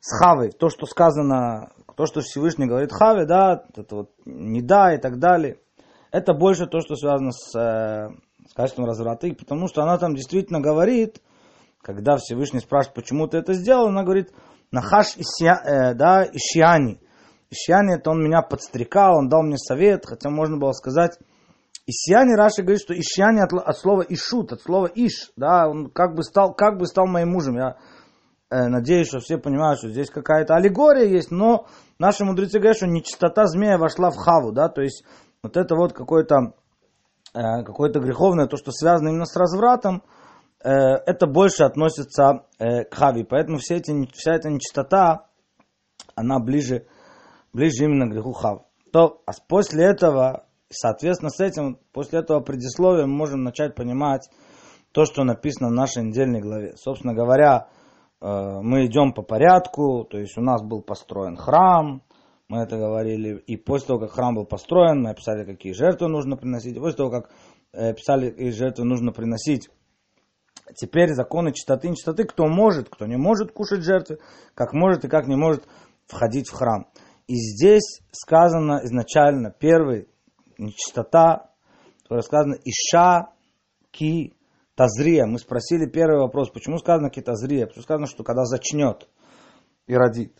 с 0.00 0.18
хавой. 0.18 0.50
То, 0.50 0.68
что 0.68 0.86
сказано, 0.86 1.72
то, 1.96 2.06
что 2.06 2.20
Всевышний 2.20 2.66
говорит 2.66 2.92
хаве, 2.92 3.26
да, 3.26 3.64
это 3.76 3.96
вот 3.96 4.10
не 4.24 4.62
да 4.62 4.94
и 4.94 4.98
так 4.98 5.18
далее. 5.18 5.58
Это 6.10 6.32
больше 6.32 6.66
то, 6.66 6.80
что 6.80 6.94
связано 6.94 7.32
с, 7.32 7.58
э, 7.58 8.10
с 8.48 8.54
качеством 8.54 8.84
разврата. 8.84 9.26
И 9.26 9.32
потому 9.32 9.66
что 9.66 9.82
она 9.82 9.98
там 9.98 10.14
действительно 10.14 10.60
говорит, 10.60 11.20
когда 11.82 12.16
Всевышний 12.16 12.60
спрашивает, 12.60 12.94
почему 12.94 13.26
ты 13.26 13.38
это 13.38 13.52
сделал, 13.52 13.88
она 13.88 14.04
говорит, 14.04 14.32
нахаш 14.70 15.16
исья, 15.16 15.60
э, 15.64 15.94
да, 15.94 16.24
ищиани. 16.24 17.00
Ищиани, 17.50 17.96
это 17.96 18.10
он 18.10 18.22
меня 18.22 18.42
подстрекал, 18.42 19.18
он 19.18 19.28
дал 19.28 19.42
мне 19.42 19.58
совет, 19.58 20.06
хотя 20.06 20.30
можно 20.30 20.56
было 20.56 20.72
сказать, 20.72 21.18
Исьяни 21.86 22.34
Раши 22.34 22.62
говорит, 22.62 22.80
что 22.80 22.94
Ишьяни 22.94 23.40
от, 23.40 23.52
от 23.52 23.76
слова 23.76 24.02
Ишут, 24.02 24.52
от 24.52 24.62
слова 24.62 24.86
Иш, 24.86 25.32
да, 25.36 25.68
он 25.68 25.90
как 25.90 26.14
бы 26.14 26.22
стал, 26.22 26.54
как 26.54 26.78
бы 26.78 26.86
стал 26.86 27.06
моим 27.06 27.32
мужем. 27.32 27.56
Я 27.56 27.76
э, 28.50 28.68
надеюсь, 28.68 29.08
что 29.08 29.20
все 29.20 29.36
понимают, 29.36 29.78
что 29.78 29.90
здесь 29.90 30.08
какая-то 30.08 30.54
аллегория 30.54 31.06
есть, 31.06 31.30
но 31.30 31.66
наши 31.98 32.24
мудрецы 32.24 32.58
говорят, 32.58 32.78
что 32.78 32.86
нечистота 32.86 33.46
змея 33.46 33.76
вошла 33.76 34.10
в 34.10 34.16
хаву, 34.16 34.52
да, 34.52 34.68
то 34.68 34.80
есть 34.80 35.04
вот 35.42 35.58
это 35.58 35.76
вот 35.76 35.92
какое-то 35.92 36.54
э, 37.34 37.62
какое-то 37.64 38.00
греховное, 38.00 38.46
то, 38.46 38.56
что 38.56 38.72
связано 38.72 39.08
именно 39.08 39.26
с 39.26 39.36
развратом, 39.36 40.02
э, 40.64 40.70
это 40.70 41.26
больше 41.26 41.64
относится 41.64 42.46
э, 42.58 42.84
к 42.84 42.94
хаве. 42.94 43.24
Поэтому 43.24 43.58
все 43.58 43.76
эти, 43.76 43.92
вся 44.14 44.34
эта 44.34 44.48
нечистота, 44.48 45.26
она 46.14 46.38
ближе, 46.38 46.86
ближе 47.52 47.84
именно 47.84 48.06
к 48.06 48.12
греху 48.12 48.32
хав. 48.32 48.62
То, 48.90 49.20
а 49.26 49.32
после 49.48 49.84
этого 49.84 50.43
Соответственно, 50.70 51.30
с 51.30 51.40
этим, 51.40 51.78
после 51.92 52.20
этого 52.20 52.40
предисловия 52.40 53.06
мы 53.06 53.14
можем 53.14 53.42
начать 53.44 53.74
понимать 53.74 54.28
то, 54.92 55.04
что 55.04 55.24
написано 55.24 55.68
в 55.68 55.72
нашей 55.72 56.04
недельной 56.04 56.40
главе. 56.40 56.76
Собственно 56.76 57.14
говоря, 57.14 57.68
э, 58.20 58.60
мы 58.62 58.86
идем 58.86 59.12
по 59.12 59.22
порядку, 59.22 60.04
то 60.04 60.18
есть 60.18 60.38
у 60.38 60.40
нас 60.40 60.62
был 60.62 60.82
построен 60.82 61.36
храм, 61.36 62.02
мы 62.48 62.58
это 62.62 62.76
говорили, 62.76 63.38
и 63.46 63.56
после 63.56 63.88
того, 63.88 64.00
как 64.00 64.12
храм 64.12 64.34
был 64.34 64.46
построен, 64.46 65.02
мы 65.02 65.10
описали, 65.10 65.44
какие 65.44 65.72
жертвы 65.72 66.08
нужно 66.08 66.36
приносить, 66.36 66.76
после 66.76 66.96
того, 66.96 67.10
как 67.10 67.30
э, 67.72 67.90
описали, 67.90 68.30
какие 68.30 68.50
жертвы 68.50 68.84
нужно 68.84 69.12
приносить, 69.12 69.68
теперь 70.76 71.12
законы 71.12 71.52
чистоты 71.52 71.88
и 71.88 71.90
нечистоты, 71.90 72.24
кто 72.24 72.46
может, 72.46 72.88
кто 72.88 73.06
не 73.06 73.16
может 73.16 73.52
кушать 73.52 73.82
жертвы, 73.82 74.18
как 74.54 74.72
может 74.72 75.04
и 75.04 75.08
как 75.08 75.26
не 75.26 75.36
может 75.36 75.66
входить 76.06 76.48
в 76.48 76.54
храм. 76.54 76.86
И 77.26 77.34
здесь 77.34 78.00
сказано 78.12 78.80
изначально, 78.84 79.50
первый, 79.50 80.08
нечистота, 80.58 81.50
которая 82.02 82.22
сказано 82.22 82.56
Иша 82.64 83.30
ки 83.90 84.36
тазрия. 84.74 85.26
Мы 85.26 85.38
спросили 85.38 85.86
первый 85.86 86.20
вопрос, 86.20 86.50
почему 86.50 86.78
сказано 86.78 87.10
ки 87.10 87.20
тазрия? 87.20 87.66
Почему 87.66 87.82
сказано, 87.82 88.06
что 88.06 88.24
когда 88.24 88.44
зачнет 88.44 89.08
и 89.86 89.94
родит. 89.94 90.36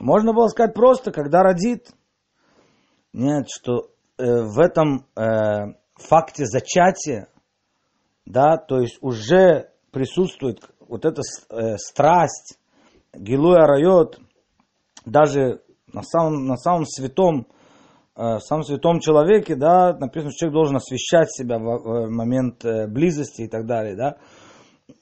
Можно 0.00 0.32
было 0.32 0.48
сказать 0.48 0.74
просто, 0.74 1.10
когда 1.10 1.42
родит. 1.42 1.90
Нет, 3.12 3.48
что 3.48 3.90
э, 4.18 4.24
в 4.24 4.58
этом 4.58 5.06
э, 5.16 5.74
факте 5.94 6.44
зачатия, 6.44 7.28
да, 8.26 8.58
то 8.58 8.80
есть 8.80 8.98
уже 9.00 9.70
присутствует 9.90 10.60
вот 10.80 11.06
эта 11.06 11.22
э, 11.50 11.78
страсть, 11.78 12.58
гилуя 13.14 13.66
райот, 13.66 14.20
даже 15.06 15.62
на 15.92 16.02
самом, 16.02 16.46
на 16.46 16.56
самом 16.56 16.84
святом, 16.84 17.46
э, 18.16 18.38
самом 18.38 18.64
святом 18.64 19.00
человеке, 19.00 19.54
да, 19.56 19.96
написано, 19.98 20.30
что 20.30 20.38
человек 20.38 20.54
должен 20.54 20.76
освещать 20.76 21.30
себя 21.30 21.58
в, 21.58 21.62
в 21.62 22.10
момент 22.10 22.64
э, 22.64 22.86
близости 22.86 23.42
и 23.42 23.48
так 23.48 23.66
далее, 23.66 23.96
да, 23.96 24.16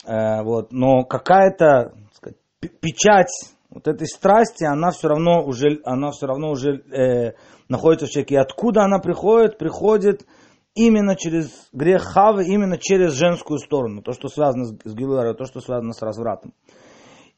э, 0.07 0.43
вот, 0.43 0.73
но 0.73 1.05
какая-то 1.05 1.95
сказать, 2.13 2.39
печать 2.81 3.31
вот 3.71 3.89
этой 3.89 4.07
страсти, 4.07 4.65
она 4.65 4.91
все 4.91 5.09
равно 5.09 5.45
уже, 5.45 5.81
она 5.85 6.11
все 6.13 6.27
равно 6.27 6.51
уже 6.51 6.77
э, 6.77 7.33
находится 7.69 8.07
в 8.07 8.11
человеке. 8.11 8.37
И 8.37 8.39
откуда 8.39 8.85
она 8.85 9.01
приходит? 9.01 9.59
Приходит 9.59 10.25
именно 10.75 11.17
через 11.17 11.69
грех 11.73 12.03
Хавы, 12.03 12.45
именно 12.47 12.79
через 12.79 13.13
женскую 13.13 13.59
сторону, 13.59 14.03
то, 14.03 14.13
что 14.13 14.29
связано 14.29 14.65
с, 14.65 14.75
с 14.85 14.95
Гилуэрой, 14.95 15.35
то, 15.35 15.45
что 15.45 15.61
связано 15.61 15.93
с 15.93 16.03
развратом. 16.03 16.53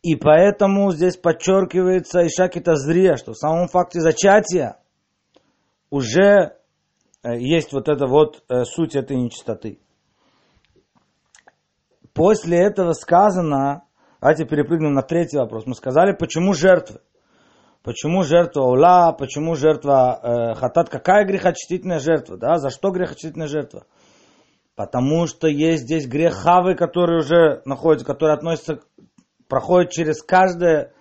И 0.02 0.14
поэтому 0.14 0.92
здесь 0.92 1.16
подчеркивается 1.16 2.26
Ишаки 2.26 2.60
Тазрия, 2.60 3.16
что 3.16 3.32
в 3.32 3.38
самом 3.38 3.68
факте 3.68 4.00
зачатия 4.00 4.76
уже 5.90 6.56
э, 7.22 7.38
есть 7.38 7.72
вот 7.72 7.88
эта 7.88 8.06
вот 8.06 8.44
э, 8.48 8.64
суть 8.64 8.96
этой 8.96 9.16
нечистоты. 9.16 9.80
После 12.12 12.58
этого 12.58 12.92
сказано, 12.92 13.84
давайте 14.20 14.46
перепрыгнем 14.46 14.94
на 14.94 15.02
третий 15.02 15.36
вопрос. 15.36 15.66
Мы 15.66 15.74
сказали, 15.74 16.12
почему 16.12 16.54
жертвы? 16.54 17.00
Почему 17.82 18.24
жертва 18.24 18.62
Ула, 18.62 19.12
почему 19.12 19.54
жертва 19.54 20.18
э, 20.20 20.54
Хатат? 20.54 20.88
Какая 20.88 21.24
грехочистительная 21.24 22.00
жертва? 22.00 22.36
Да? 22.36 22.56
За 22.56 22.70
что 22.70 22.90
грехочистительная 22.90 23.46
жертва? 23.46 23.86
Потому 24.74 25.26
что 25.26 25.46
есть 25.46 25.84
здесь 25.84 26.08
грех 26.08 26.34
Хавы, 26.34 26.74
который 26.74 27.18
уже 27.18 27.62
находится, 27.64 28.04
который 28.04 28.34
относится 28.34 28.80
проходит 29.48 29.92
через 29.92 30.22
каждое 30.22 30.92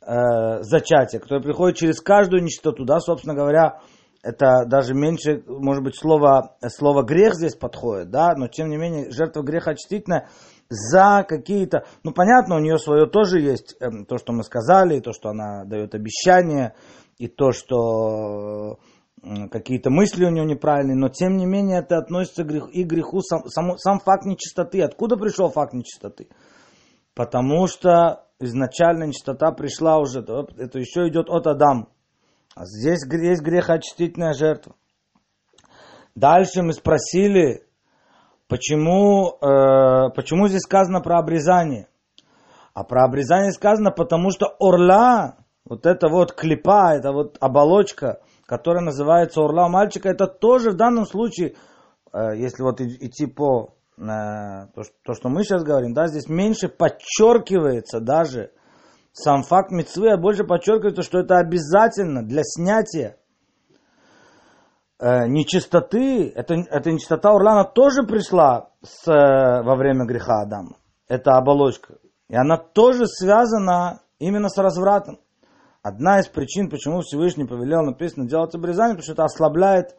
э, 0.00 0.62
зачатие, 0.62 1.20
которое 1.20 1.42
приходит 1.42 1.76
через 1.76 2.00
каждую 2.00 2.42
нечистоту, 2.42 2.84
да, 2.84 2.98
собственно 3.00 3.34
говоря, 3.34 3.80
это 4.22 4.64
даже 4.66 4.94
меньше, 4.94 5.42
может 5.46 5.82
быть, 5.82 5.96
слово, 5.96 6.56
слово 6.68 7.02
грех 7.02 7.34
здесь 7.34 7.56
подходит, 7.56 8.10
да, 8.10 8.34
но 8.36 8.48
тем 8.48 8.68
не 8.68 8.76
менее 8.76 9.10
жертва 9.10 9.42
греха 9.42 9.72
очистительная 9.72 10.28
за 10.68 11.24
какие-то, 11.28 11.84
ну 12.04 12.12
понятно, 12.12 12.56
у 12.56 12.60
нее 12.60 12.78
свое 12.78 13.06
тоже 13.06 13.40
есть, 13.40 13.76
э, 13.80 14.04
то, 14.08 14.18
что 14.18 14.32
мы 14.32 14.44
сказали, 14.44 14.96
и 14.96 15.00
то, 15.00 15.12
что 15.12 15.28
она 15.28 15.64
дает 15.64 15.94
обещание, 15.94 16.74
и 17.18 17.26
то, 17.28 17.52
что 17.52 18.78
какие-то 19.50 19.90
мысли 19.90 20.24
у 20.24 20.30
нее 20.30 20.44
неправильные, 20.44 20.96
но 20.96 21.08
тем 21.08 21.36
не 21.36 21.46
менее 21.46 21.78
это 21.78 21.98
относится 21.98 22.42
к 22.42 22.48
греху, 22.48 22.68
и 22.68 22.84
к 22.84 22.88
греху 22.88 23.20
сам, 23.20 23.46
сам, 23.46 23.76
сам 23.78 24.00
факт 24.00 24.24
нечистоты. 24.24 24.82
Откуда 24.82 25.16
пришел 25.16 25.48
факт 25.48 25.74
нечистоты? 25.74 26.28
Потому 27.14 27.66
что 27.68 28.26
изначально 28.40 29.04
нечистота 29.04 29.52
пришла 29.52 29.98
уже, 29.98 30.20
это 30.20 30.78
еще 30.78 31.06
идет 31.08 31.28
от 31.28 31.46
Адам. 31.46 31.88
Здесь 32.56 33.00
есть 33.10 33.42
грехоочистительная 33.42 34.34
жертва. 34.34 34.74
Дальше 36.14 36.62
мы 36.62 36.74
спросили, 36.74 37.64
почему, 38.48 39.38
э, 39.40 40.10
почему 40.14 40.48
здесь 40.48 40.62
сказано 40.62 41.00
про 41.00 41.18
обрезание. 41.18 41.88
А 42.74 42.84
про 42.84 43.04
обрезание 43.04 43.52
сказано, 43.52 43.90
потому 43.90 44.30
что 44.30 44.54
орла, 44.60 45.36
вот 45.64 45.86
это 45.86 46.08
вот 46.08 46.34
клипа, 46.34 46.94
это 46.94 47.12
вот 47.12 47.38
оболочка, 47.40 48.20
которая 48.44 48.82
называется 48.82 49.40
орла 49.40 49.68
мальчика, 49.68 50.08
это 50.08 50.26
тоже 50.26 50.72
в 50.72 50.76
данном 50.76 51.06
случае, 51.06 51.54
э, 52.12 52.36
если 52.36 52.62
вот 52.62 52.80
идти 52.80 53.26
по 53.26 53.74
то, 53.96 54.82
то, 55.04 55.14
что 55.14 55.28
мы 55.28 55.44
сейчас 55.44 55.62
говорим, 55.62 55.92
да, 55.92 56.08
здесь 56.08 56.28
меньше 56.28 56.68
подчеркивается 56.68 58.00
даже 58.00 58.50
сам 59.12 59.42
факт 59.42 59.70
мецвы, 59.70 60.16
больше 60.16 60.44
подчеркивается, 60.44 61.02
что 61.02 61.18
это 61.18 61.36
обязательно 61.36 62.22
для 62.22 62.42
снятия 62.44 63.18
э, 64.98 65.26
нечистоты. 65.26 66.30
Это, 66.30 66.54
эта 66.54 66.90
нечистота 66.90 67.32
Урлана 67.32 67.64
тоже 67.64 68.04
пришла 68.04 68.70
с, 68.82 69.06
э, 69.06 69.62
во 69.62 69.76
время 69.76 70.06
греха 70.06 70.42
Адама. 70.42 70.76
Это 71.08 71.32
оболочка. 71.32 71.98
И 72.28 72.34
она 72.34 72.56
тоже 72.56 73.06
связана 73.06 74.00
именно 74.18 74.48
с 74.48 74.56
развратом. 74.56 75.18
Одна 75.82 76.20
из 76.20 76.28
причин, 76.28 76.70
почему 76.70 77.00
Всевышний 77.00 77.44
повелел, 77.44 77.82
написано, 77.82 78.26
делать 78.28 78.54
обрезание, 78.54 78.94
потому 78.94 79.02
что 79.02 79.12
это 79.12 79.24
ослабляет 79.24 79.96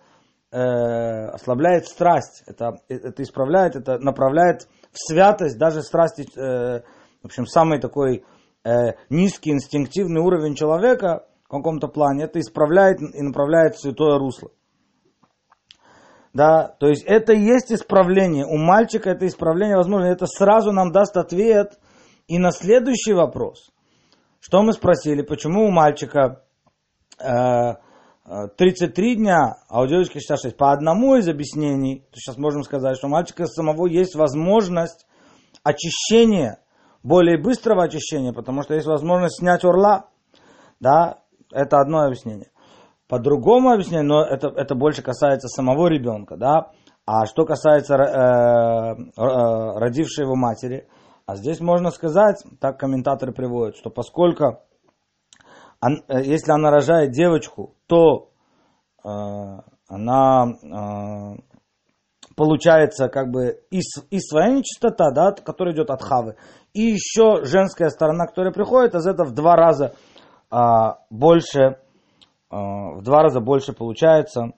э, 0.53 1.25
ослабляет 1.27 1.87
страсть, 1.87 2.43
это, 2.45 2.79
это 2.87 3.21
исправляет, 3.23 3.75
это 3.75 3.97
направляет 3.99 4.67
в 4.91 4.97
святость 4.97 5.57
даже 5.57 5.81
страсти, 5.81 6.25
э, 6.37 6.81
в 7.21 7.25
общем, 7.25 7.45
самый 7.45 7.79
такой 7.79 8.23
э, 8.63 8.93
низкий 9.09 9.51
инстинктивный 9.51 10.21
уровень 10.21 10.55
человека 10.55 11.25
в 11.45 11.49
каком-то 11.49 11.87
плане, 11.87 12.25
это 12.25 12.39
исправляет 12.39 13.01
и 13.01 13.21
направляет 13.21 13.75
в 13.75 13.81
святое 13.81 14.17
русло. 14.17 14.51
Да, 16.33 16.75
то 16.79 16.87
есть 16.87 17.03
это 17.03 17.33
и 17.33 17.41
есть 17.41 17.71
исправление. 17.71 18.45
У 18.45 18.57
мальчика 18.57 19.11
это 19.11 19.27
исправление 19.27 19.77
возможно. 19.77 20.05
Это 20.05 20.25
сразу 20.25 20.71
нам 20.71 20.91
даст 20.91 21.15
ответ 21.15 21.79
и 22.27 22.39
на 22.39 22.51
следующий 22.51 23.13
вопрос. 23.13 23.71
Что 24.39 24.63
мы 24.63 24.73
спросили? 24.73 25.21
Почему 25.21 25.67
у 25.67 25.71
мальчика 25.71 26.43
э, 27.19 27.75
33 28.57 29.15
дня, 29.17 29.57
а 29.69 29.81
у 29.81 29.87
девочки 29.87 30.13
66. 30.13 30.55
По 30.55 30.71
одному 30.71 31.15
из 31.15 31.27
объяснений, 31.27 32.05
то 32.11 32.17
сейчас 32.19 32.37
можем 32.37 32.63
сказать, 32.63 32.97
что 32.97 33.07
у 33.07 33.09
мальчика 33.09 33.45
самого 33.45 33.85
есть 33.85 34.15
возможность 34.15 35.05
очищения, 35.63 36.59
более 37.03 37.37
быстрого 37.37 37.83
очищения, 37.83 38.33
потому 38.33 38.63
что 38.63 38.73
есть 38.73 38.87
возможность 38.87 39.39
снять 39.39 39.63
орла. 39.63 40.07
Да, 40.79 41.19
это 41.51 41.77
одно 41.77 41.99
объяснение. 42.01 42.49
По 43.07 43.19
другому 43.19 43.71
объяснению, 43.71 44.07
но 44.07 44.25
это, 44.25 44.47
это 44.47 44.75
больше 44.75 45.01
касается 45.01 45.47
самого 45.47 45.87
ребенка, 45.87 46.37
да. 46.37 46.71
А 47.05 47.25
что 47.25 47.45
касается 47.45 47.95
э, 47.95 47.99
э, 47.99 49.77
родившей 49.77 50.23
его 50.23 50.35
матери, 50.35 50.87
а 51.25 51.35
здесь 51.35 51.59
можно 51.59 51.91
сказать, 51.91 52.43
так 52.59 52.79
комментаторы 52.79 53.33
приводят, 53.33 53.75
что 53.75 53.89
поскольку 53.89 54.61
Э, 55.83 56.21
если 56.23 56.51
она 56.51 56.71
рожает 56.71 57.11
девочку, 57.11 57.75
то 57.87 58.29
э, 59.03 59.09
она 59.87 60.45
э, 60.45 61.41
получается 62.35 63.09
как 63.09 63.29
бы 63.31 63.61
и, 63.69 63.79
и 64.09 64.19
своя 64.19 64.51
нечистота, 64.51 65.11
да, 65.11 65.31
которая 65.31 65.73
идет 65.73 65.89
от 65.89 66.01
хавы, 66.01 66.35
и 66.73 66.81
еще 66.81 67.45
женская 67.45 67.89
сторона, 67.89 68.25
которая 68.25 68.51
приходит, 68.51 68.95
из 68.95 69.05
этого 69.05 69.27
в 69.27 69.33
два 69.33 69.55
раза 69.55 69.93
э, 70.51 70.57
больше, 71.09 71.59
э, 71.59 71.75
в 72.49 73.01
два 73.01 73.21
раза 73.21 73.39
больше 73.39 73.73
получается 73.73 74.53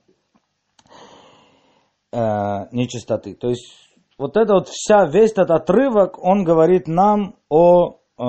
э, 2.12 2.18
нечистоты. 2.72 3.36
То 3.36 3.50
есть 3.50 3.70
вот 4.18 4.38
это 4.38 4.54
вот 4.54 4.70
вся, 4.70 5.06
весь 5.06 5.32
этот 5.32 5.52
отрывок, 5.52 6.18
он 6.24 6.46
говорит 6.46 6.88
нам 6.88 7.36
о 7.50 8.00
э, 8.18 8.24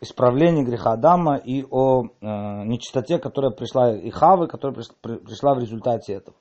исправлении 0.00 0.62
греха 0.62 0.92
Адама 0.92 1.36
и 1.36 1.64
о 1.68 2.04
э, 2.04 2.06
нечистоте, 2.20 3.18
которая 3.18 3.50
пришла 3.50 3.96
и 3.96 4.10
Хавы, 4.10 4.46
которая 4.46 4.84
пришла 5.02 5.54
в 5.54 5.58
результате 5.58 6.14
этого. 6.14 6.36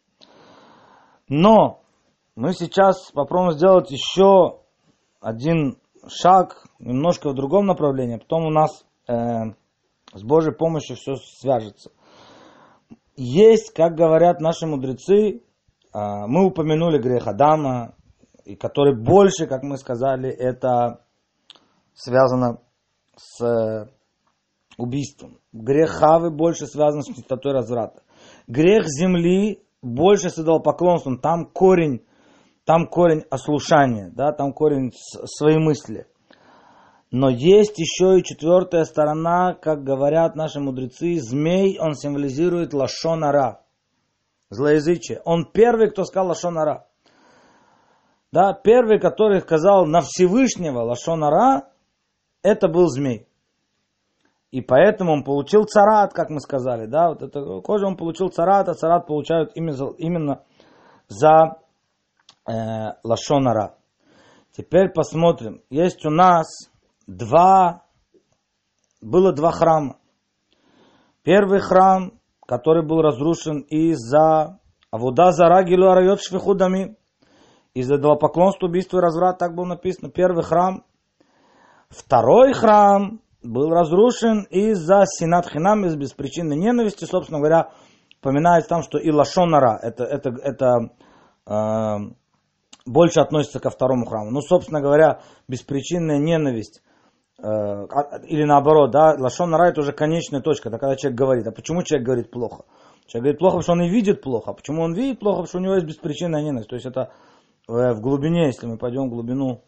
Но 1.28 1.82
мы 2.36 2.54
сейчас 2.54 3.12
попробуем 3.12 3.54
сделать 3.54 3.90
еще 3.90 4.60
один 5.22 5.78
шаг, 6.08 6.64
немножко 6.80 7.30
в 7.30 7.36
другом 7.36 7.66
направлении, 7.66 8.18
потом 8.18 8.46
у 8.46 8.50
нас 8.50 8.86
э, 9.08 9.14
с 10.14 10.24
Божьей 10.24 10.54
помощью 10.54 10.96
все 10.96 11.16
свяжется. 11.16 11.92
есть, 13.16 13.74
как 13.74 13.96
говорят 13.96 14.40
наши 14.40 14.66
мудрецы, 14.66 15.42
а, 15.92 16.28
мы 16.28 16.46
упомянули 16.46 17.00
грех 17.00 17.28
Адама, 17.28 17.96
и 18.46 18.56
который 18.56 18.96
больше, 18.96 19.48
как 19.48 19.64
мы 19.64 19.78
сказали, 19.78 20.30
это 20.30 21.06
связано 21.94 22.60
с 23.16 23.90
убийством. 24.78 25.40
Грех 25.52 25.92
Хавы 25.92 26.32
больше 26.32 26.66
связан 26.66 27.04
с 27.04 27.16
чистотой 27.16 27.54
разврата. 27.54 28.02
Грех 28.48 28.86
земли 28.88 29.64
больше 29.82 30.30
с 30.30 30.40
идолопоклонством. 30.40 31.20
Там 31.20 31.46
корень, 31.46 32.04
там 32.66 32.88
корень 32.88 33.24
ослушания, 33.30 34.12
да, 34.16 34.32
там 34.32 34.54
корень 34.54 34.92
своей 34.94 35.58
мысли. 35.58 36.08
Но 37.12 37.30
есть 37.30 37.78
еще 37.78 38.20
и 38.20 38.24
четвертая 38.24 38.86
сторона, 38.86 39.54
как 39.54 39.84
говорят 39.84 40.36
наши 40.36 40.60
мудрецы, 40.60 41.20
змей, 41.20 41.78
он 41.80 41.94
символизирует 41.94 42.74
лашонара, 42.74 43.62
злоязычие. 44.50 45.22
Он 45.24 45.46
первый, 45.46 45.92
кто 45.92 46.06
сказал 46.06 46.30
лашонара. 46.30 46.88
Да, 48.32 48.54
первый, 48.54 49.00
который 49.00 49.42
сказал 49.42 49.86
на 49.86 50.02
Всевышнего 50.02 50.80
лашонара, 50.80 51.70
это 52.42 52.68
был 52.68 52.88
змей. 52.88 53.28
И 54.50 54.62
поэтому 54.62 55.14
он 55.14 55.24
получил 55.24 55.66
царат, 55.66 56.14
как 56.14 56.30
мы 56.30 56.40
сказали, 56.40 56.88
да, 56.88 57.10
вот 57.10 57.22
это 57.22 57.62
кожа 57.62 57.86
он 57.86 57.98
получил 57.98 58.30
царат, 58.30 58.70
а 58.70 58.74
царат 58.74 59.06
получают 59.06 59.52
именно, 59.56 59.92
именно 59.98 60.44
за 61.08 61.60
э, 62.48 62.94
лашонара. 63.04 63.78
Теперь 64.52 64.90
посмотрим. 64.90 65.62
Есть 65.70 66.06
у 66.06 66.10
нас 66.10 66.48
два, 67.08 67.84
было 69.02 69.34
два 69.34 69.52
храма. 69.52 69.98
Первый 71.24 71.60
храм, 71.60 72.20
который 72.46 72.86
был 72.86 73.02
разрушен 73.02 73.62
из-за 73.62 74.60
Авуда 74.92 75.32
Зара 75.32 75.64
Гилу 75.64 75.88
Арайот 75.88 76.22
Швихудами, 76.22 76.98
из-за 77.74 77.98
поклонства, 77.98 78.68
убийства 78.68 79.00
и 79.00 79.02
разврата, 79.02 79.46
так 79.46 79.56
было 79.56 79.66
написано. 79.66 80.12
Первый 80.12 80.44
храм. 80.44 80.86
Второй 81.90 82.54
храм, 82.54 83.24
был 83.44 83.70
разрушен 83.70 84.44
из-за 84.50 85.04
синат 85.06 85.48
хинам, 85.48 85.86
из 85.86 85.96
беспричинной 85.96 86.58
ненависти, 86.58 87.06
собственно 87.06 87.40
говоря, 87.40 87.72
упоминается 88.20 88.70
там, 88.70 88.84
что 88.84 88.98
и 88.98 89.12
лашонара, 89.12 89.78
это, 89.82 90.06
это, 90.06 90.30
это 90.42 90.68
э, 91.46 92.14
больше 92.86 93.20
относится 93.20 93.60
ко 93.60 93.70
второму 93.70 94.06
храму. 94.06 94.32
Ну, 94.32 94.42
собственно 94.42 94.82
говоря, 94.82 95.22
беспричинная 95.48 96.18
ненависть, 96.18 96.82
э, 97.40 97.44
а, 97.44 98.20
или 98.28 98.44
наоборот, 98.44 98.92
да, 98.92 99.16
лашонара 99.18 99.70
это 99.70 99.82
уже 99.82 99.94
конечная 99.94 100.42
точка, 100.42 100.70
это 100.70 100.78
когда 100.78 100.96
человек 100.96 101.18
говорит, 101.18 101.48
а 101.48 101.52
почему 101.52 101.84
человек 101.84 102.06
говорит 102.06 102.32
плохо? 102.32 102.66
Человек 103.08 103.24
говорит 103.24 103.40
плохо, 103.40 103.58
потому 103.58 103.62
что 103.64 103.72
он 103.74 103.82
и 103.82 103.90
видит 103.90 104.22
плохо. 104.22 104.52
А 104.52 104.54
почему 104.54 104.82
он 104.82 104.94
видит 104.94 105.20
плохо? 105.20 105.44
Потому 105.44 105.48
что 105.48 105.58
у 105.58 105.62
него 105.62 105.76
есть 105.76 105.88
беспричинная 105.88 106.42
ненависть. 106.42 106.70
То 106.70 106.76
есть 106.76 106.86
это 106.86 107.12
э, 107.68 107.94
в 107.94 108.02
глубине, 108.02 108.48
если 108.48 108.66
мы 108.66 108.78
пойдем 108.78 109.08
в 109.08 109.10
глубину 109.10 109.62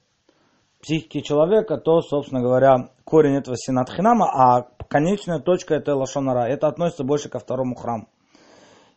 психики 0.82 1.22
человека, 1.22 1.78
то, 1.78 2.02
собственно 2.02 2.42
говоря, 2.42 2.90
корень 3.04 3.38
этого 3.38 3.58
синатхинама, 3.58 4.26
а 4.28 4.68
конечная 4.88 5.40
точка 5.40 5.76
это 5.76 5.96
лашонара. 5.96 6.48
Это 6.48 6.68
относится 6.68 7.04
больше 7.04 7.30
ко 7.30 7.40
второму 7.40 7.76
храму. 7.76 8.08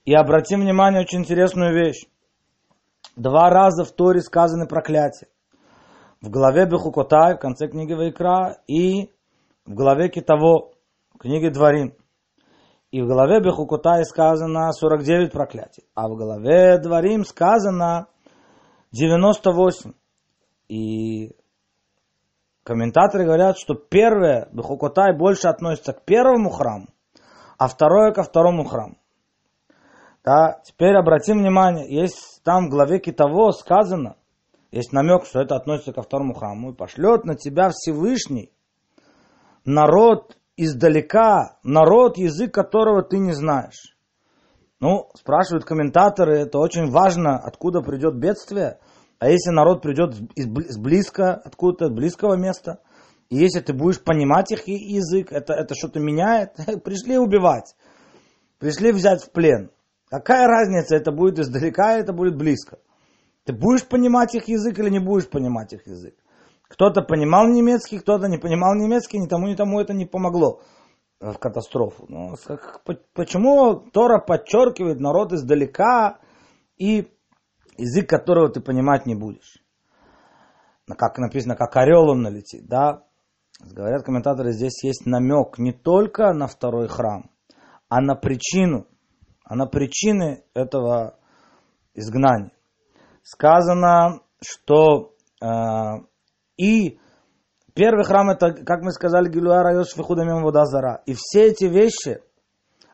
И 0.04 0.14
обратим 0.14 0.60
внимание 0.60 1.00
очень 1.00 1.20
интересную 1.20 1.74
вещь. 1.74 2.06
Два 3.18 3.50
раза 3.50 3.82
в 3.82 3.90
Торе 3.90 4.20
сказаны 4.20 4.68
проклятия. 4.68 5.26
В 6.22 6.30
главе 6.30 6.66
Бехукотай, 6.66 7.34
в 7.34 7.40
конце 7.40 7.66
книги 7.66 7.92
Вайкра, 7.92 8.58
и 8.68 9.10
в 9.66 9.74
главе 9.74 10.08
Китаво, 10.08 10.70
книги 11.18 11.48
Дворим. 11.48 11.96
И 12.92 13.02
в 13.02 13.06
главе 13.06 13.40
Бехукотай 13.40 14.04
сказано 14.04 14.70
49 14.72 15.32
проклятий, 15.32 15.84
а 15.96 16.08
в 16.08 16.14
главе 16.14 16.78
Дворим 16.78 17.24
сказано 17.24 18.06
98. 18.92 19.92
И 20.68 21.34
Комментаторы 22.62 23.24
говорят, 23.24 23.58
что 23.58 23.74
первое, 23.74 24.48
Бехукотай, 24.52 25.16
больше 25.16 25.48
относится 25.48 25.92
к 25.92 26.04
первому 26.04 26.50
храму, 26.50 26.86
а 27.58 27.66
второе 27.66 28.12
ко 28.12 28.22
второму 28.22 28.62
храму. 28.62 28.96
Да, 30.24 30.60
теперь 30.64 30.94
обратим 30.94 31.38
внимание, 31.38 31.92
есть 31.92 32.37
там 32.48 32.68
в 32.68 32.70
главе 32.70 32.98
Китово 32.98 33.50
сказано, 33.50 34.16
есть 34.70 34.90
намек, 34.94 35.26
что 35.26 35.42
это 35.42 35.54
относится 35.54 35.92
ко 35.92 36.00
второму 36.00 36.32
храму, 36.32 36.70
и 36.70 36.74
пошлет 36.74 37.26
на 37.26 37.34
тебя 37.34 37.68
Всевышний 37.68 38.50
народ 39.66 40.38
издалека, 40.56 41.58
народ, 41.62 42.16
язык 42.16 42.54
которого 42.54 43.02
ты 43.02 43.18
не 43.18 43.32
знаешь. 43.32 43.94
Ну, 44.80 45.10
спрашивают 45.14 45.66
комментаторы, 45.66 46.38
это 46.38 46.58
очень 46.58 46.90
важно, 46.90 47.36
откуда 47.36 47.82
придет 47.82 48.16
бедствие. 48.16 48.78
А 49.18 49.28
если 49.28 49.50
народ 49.50 49.82
придет 49.82 50.14
из 50.34 50.78
близко, 50.78 51.34
откуда-то, 51.34 51.90
близкого 51.90 52.36
места, 52.36 52.80
и 53.28 53.36
если 53.36 53.60
ты 53.60 53.74
будешь 53.74 54.02
понимать 54.02 54.52
их 54.52 54.66
язык, 54.66 55.32
это, 55.32 55.52
это 55.52 55.74
что-то 55.74 56.00
меняет. 56.00 56.54
Пришли 56.82 57.18
убивать, 57.18 57.76
пришли 58.58 58.90
взять 58.90 59.22
в 59.22 59.32
плен. 59.32 59.70
Какая 60.10 60.46
разница, 60.46 60.96
это 60.96 61.12
будет 61.12 61.38
издалека, 61.38 61.96
это 61.96 62.12
будет 62.12 62.36
близко. 62.36 62.78
Ты 63.44 63.52
будешь 63.52 63.86
понимать 63.86 64.34
их 64.34 64.48
язык 64.48 64.78
или 64.78 64.90
не 64.90 64.98
будешь 64.98 65.28
понимать 65.28 65.72
их 65.72 65.86
язык? 65.86 66.14
Кто-то 66.68 67.02
понимал 67.02 67.46
немецкий, 67.48 67.98
кто-то 67.98 68.28
не 68.28 68.38
понимал 68.38 68.74
немецкий, 68.74 69.18
ни 69.18 69.26
тому, 69.26 69.48
ни 69.48 69.54
тому 69.54 69.80
это 69.80 69.94
не 69.94 70.04
помогло 70.04 70.60
в 71.20 71.34
катастрофу. 71.38 72.06
Но 72.08 72.34
почему 73.14 73.80
Тора 73.92 74.18
подчеркивает 74.18 75.00
народ 75.00 75.32
издалека 75.32 76.18
и 76.76 77.08
язык 77.78 78.08
которого 78.08 78.50
ты 78.50 78.60
понимать 78.60 79.06
не 79.06 79.14
будешь. 79.14 79.62
Как 80.86 81.18
написано, 81.18 81.54
как 81.54 81.76
орел 81.76 82.10
он 82.10 82.22
налетит, 82.22 82.66
да? 82.66 83.04
Говорят 83.60 84.04
комментаторы, 84.04 84.52
здесь 84.52 84.84
есть 84.84 85.06
намек 85.06 85.58
не 85.58 85.72
только 85.72 86.32
на 86.32 86.46
второй 86.46 86.86
храм, 86.88 87.30
а 87.88 88.00
на 88.00 88.14
причину, 88.14 88.86
а 89.48 89.56
на 89.56 89.66
причины 89.66 90.44
этого 90.54 91.16
изгнания. 91.94 92.52
Сказано, 93.22 94.20
что 94.40 95.14
э, 95.42 95.46
и 96.56 97.00
первый 97.74 98.04
храм 98.04 98.30
это, 98.30 98.52
как 98.52 98.82
мы 98.82 98.92
сказали, 98.92 99.30
Гилуара 99.30 99.74
Йосиф 99.74 100.04
Худамим 100.04 100.44
Водазара. 100.44 101.02
И 101.06 101.14
все 101.14 101.48
эти 101.48 101.64
вещи, 101.64 102.22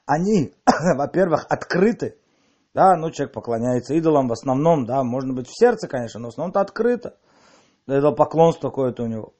они, 0.06 0.54
во-первых, 0.96 1.46
открыты 1.50 2.18
да, 2.74 2.96
ну 2.96 3.12
человек 3.12 3.32
поклоняется 3.32 3.94
идолам 3.94 4.26
в 4.26 4.32
основном, 4.32 4.84
да, 4.84 5.04
можно 5.04 5.32
быть 5.32 5.46
в 5.46 5.56
сердце, 5.56 5.86
конечно, 5.86 6.18
но 6.18 6.26
в 6.26 6.32
основном-то 6.32 6.60
открыто. 6.60 7.14
Это 7.86 8.10
поклонство 8.10 8.70
какое-то 8.70 9.04
у 9.04 9.06
него. 9.06 9.32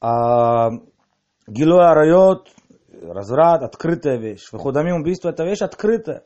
А, 0.00 0.70
Гилуя 1.46 1.94
райот, 1.94 2.48
разврат, 3.02 3.62
открытая 3.62 4.18
вещь. 4.18 4.50
Выходамим 4.50 5.00
убийство, 5.00 5.28
это 5.28 5.44
вещь 5.44 5.62
открытая. 5.62 6.24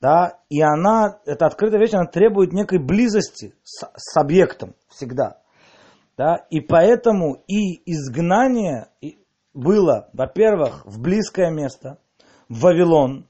Да, 0.00 0.40
и 0.50 0.60
она, 0.60 1.20
эта 1.24 1.46
открытая 1.46 1.80
вещь, 1.80 1.94
она 1.94 2.06
требует 2.06 2.52
некой 2.52 2.78
близости 2.78 3.54
с, 3.62 3.88
с 3.96 4.16
объектом 4.16 4.74
всегда. 4.88 5.38
Да, 6.16 6.46
и 6.50 6.60
поэтому 6.60 7.42
и 7.48 7.90
изгнание 7.90 8.88
было, 9.52 10.08
во-первых, 10.12 10.84
в 10.84 11.00
близкое 11.00 11.50
место, 11.50 11.98
в 12.48 12.60
Вавилон, 12.60 13.26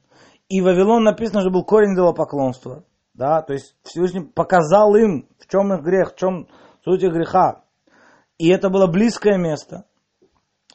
и 0.49 0.61
Вавилон 0.61 1.03
написано, 1.03 1.41
что 1.41 1.49
был 1.49 1.63
корень 1.63 1.95
идолопоклонства. 1.95 2.83
Да, 3.13 3.41
то 3.41 3.53
есть 3.53 3.75
Всевышний 3.83 4.21
показал 4.21 4.95
им, 4.95 5.27
в 5.39 5.47
чем 5.49 5.73
их 5.73 5.81
грех, 5.81 6.13
в 6.13 6.17
чем 6.17 6.47
суть 6.83 7.01
их 7.01 7.13
греха. 7.13 7.63
И 8.37 8.49
это 8.49 8.69
было 8.69 8.87
близкое 8.87 9.37
место. 9.37 9.85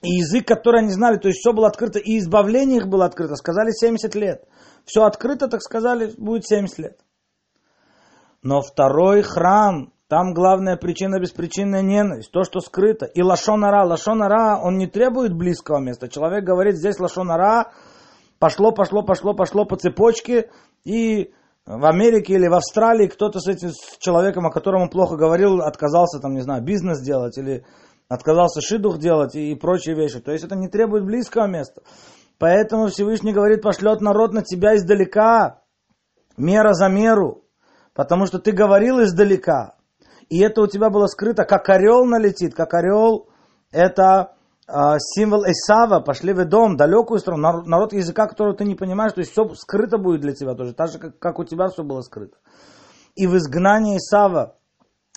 И 0.03 0.17
язык, 0.17 0.47
который 0.47 0.81
они 0.81 0.91
знали, 0.91 1.19
то 1.19 1.29
есть 1.29 1.41
все 1.41 1.53
было 1.53 1.69
открыто, 1.69 1.99
и 1.99 2.19
избавление 2.19 2.79
их 2.79 2.89
было 2.89 3.05
открыто. 3.05 3.37
Сказали 3.37 3.71
70 3.71 4.15
лет. 4.15 4.49
Все 4.85 5.05
открыто, 5.05 5.49
так 5.49 5.63
сказали, 5.63 6.13
будет 6.17 6.47
70 6.47 6.79
лет. 6.79 7.01
Но 8.43 8.63
второй 8.63 9.23
храм, 9.23 9.93
там 10.09 10.33
главная 10.33 10.77
причина 10.77 11.21
беспричинная 11.21 11.83
ненависть, 11.83 12.33
то, 12.33 12.43
что 12.43 12.61
скрыто. 12.61 13.07
И 13.07 13.23
лашонара, 13.23 13.85
лашонара, 13.85 14.59
он 14.63 14.79
не 14.79 14.87
требует 14.87 15.35
близкого 15.35 15.79
места. 15.79 16.09
Человек 16.09 16.45
говорит, 16.45 16.77
здесь 16.77 16.99
лашонара, 16.99 17.73
пошло, 18.39 18.73
пошло, 18.73 19.03
пошло, 19.03 19.35
пошло 19.35 19.65
по 19.65 19.77
цепочке, 19.77 20.51
и 20.85 21.33
в 21.67 21.85
Америке 21.85 22.35
или 22.35 22.49
в 22.49 22.55
Австралии 22.55 23.07
кто-то 23.07 23.39
с 23.39 23.47
этим 23.47 23.71
с 23.71 23.99
человеком, 23.99 24.47
о 24.47 24.51
котором 24.51 24.83
он 24.83 24.89
плохо 24.89 25.17
говорил, 25.17 25.61
отказался, 25.61 26.19
там, 26.19 26.35
не 26.35 26.41
знаю, 26.41 26.63
бизнес 26.65 27.01
делать, 27.01 27.37
или 27.39 27.65
отказался 28.09 28.61
шидух 28.61 28.99
делать 28.99 29.37
и, 29.37 29.53
и 29.53 29.55
прочие 29.55 29.95
вещи. 29.95 30.21
То 30.21 30.33
есть 30.33 30.45
это 30.45 30.57
не 30.57 30.69
требует 30.69 31.05
близкого 31.05 31.47
места. 31.47 31.83
Поэтому 32.41 32.87
Всевышний 32.87 33.35
говорит, 33.35 33.61
пошлет 33.61 34.01
народ 34.01 34.33
на 34.33 34.43
тебя 34.43 34.75
издалека, 34.75 35.61
мера 36.39 36.73
за 36.73 36.89
меру, 36.89 37.45
потому 37.93 38.25
что 38.25 38.39
ты 38.39 38.53
говорил 38.53 39.03
издалека. 39.03 39.77
И 40.31 40.41
это 40.41 40.63
у 40.63 40.67
тебя 40.67 40.89
было 40.89 41.07
скрыто, 41.07 41.45
как 41.45 41.69
орел 41.69 42.07
налетит, 42.07 42.55
как 42.55 42.73
орел, 42.73 43.29
это 43.73 44.37
э, 44.67 44.73
символ 44.99 45.45
Исава, 45.45 46.01
пошли 46.01 46.33
в 46.33 46.43
дом, 46.47 46.79
далекую 46.79 47.19
страну, 47.19 47.63
народ, 47.67 47.93
языка, 47.93 48.27
которого 48.27 48.57
ты 48.57 48.65
не 48.65 48.75
понимаешь, 48.75 49.13
то 49.13 49.21
есть 49.21 49.33
все 49.33 49.47
скрыто 49.55 49.99
будет 49.99 50.23
для 50.23 50.33
тебя 50.33 50.55
тоже, 50.55 50.73
так 50.73 50.89
же, 50.89 50.99
как, 50.99 51.19
как 51.19 51.39
у 51.39 51.45
тебя 51.45 51.69
все 51.69 51.85
было 51.85 52.01
скрыто. 52.01 52.39
И 53.17 53.27
в 53.27 53.37
изгнании 53.37 53.99
Исава, 53.99 54.57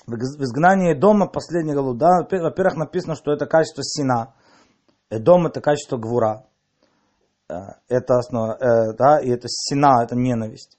в 0.05 0.13
изгнании 0.13 0.93
дома, 0.93 1.27
последний 1.27 1.73
главу, 1.73 1.93
да, 1.93 2.27
во-первых, 2.29 2.75
написано, 2.75 3.15
что 3.15 3.31
это 3.31 3.45
качество 3.45 3.81
сина, 3.81 4.33
дом 5.09 5.47
это 5.47 5.61
качество 5.61 5.95
гвура, 5.95 6.47
э, 6.47 6.52
это 7.47 8.15
основа, 8.15 8.57
э, 8.59 8.93
да, 8.97 9.19
и 9.19 9.29
это 9.29 9.47
сина, 9.47 10.03
это 10.03 10.15
ненависть. 10.15 10.77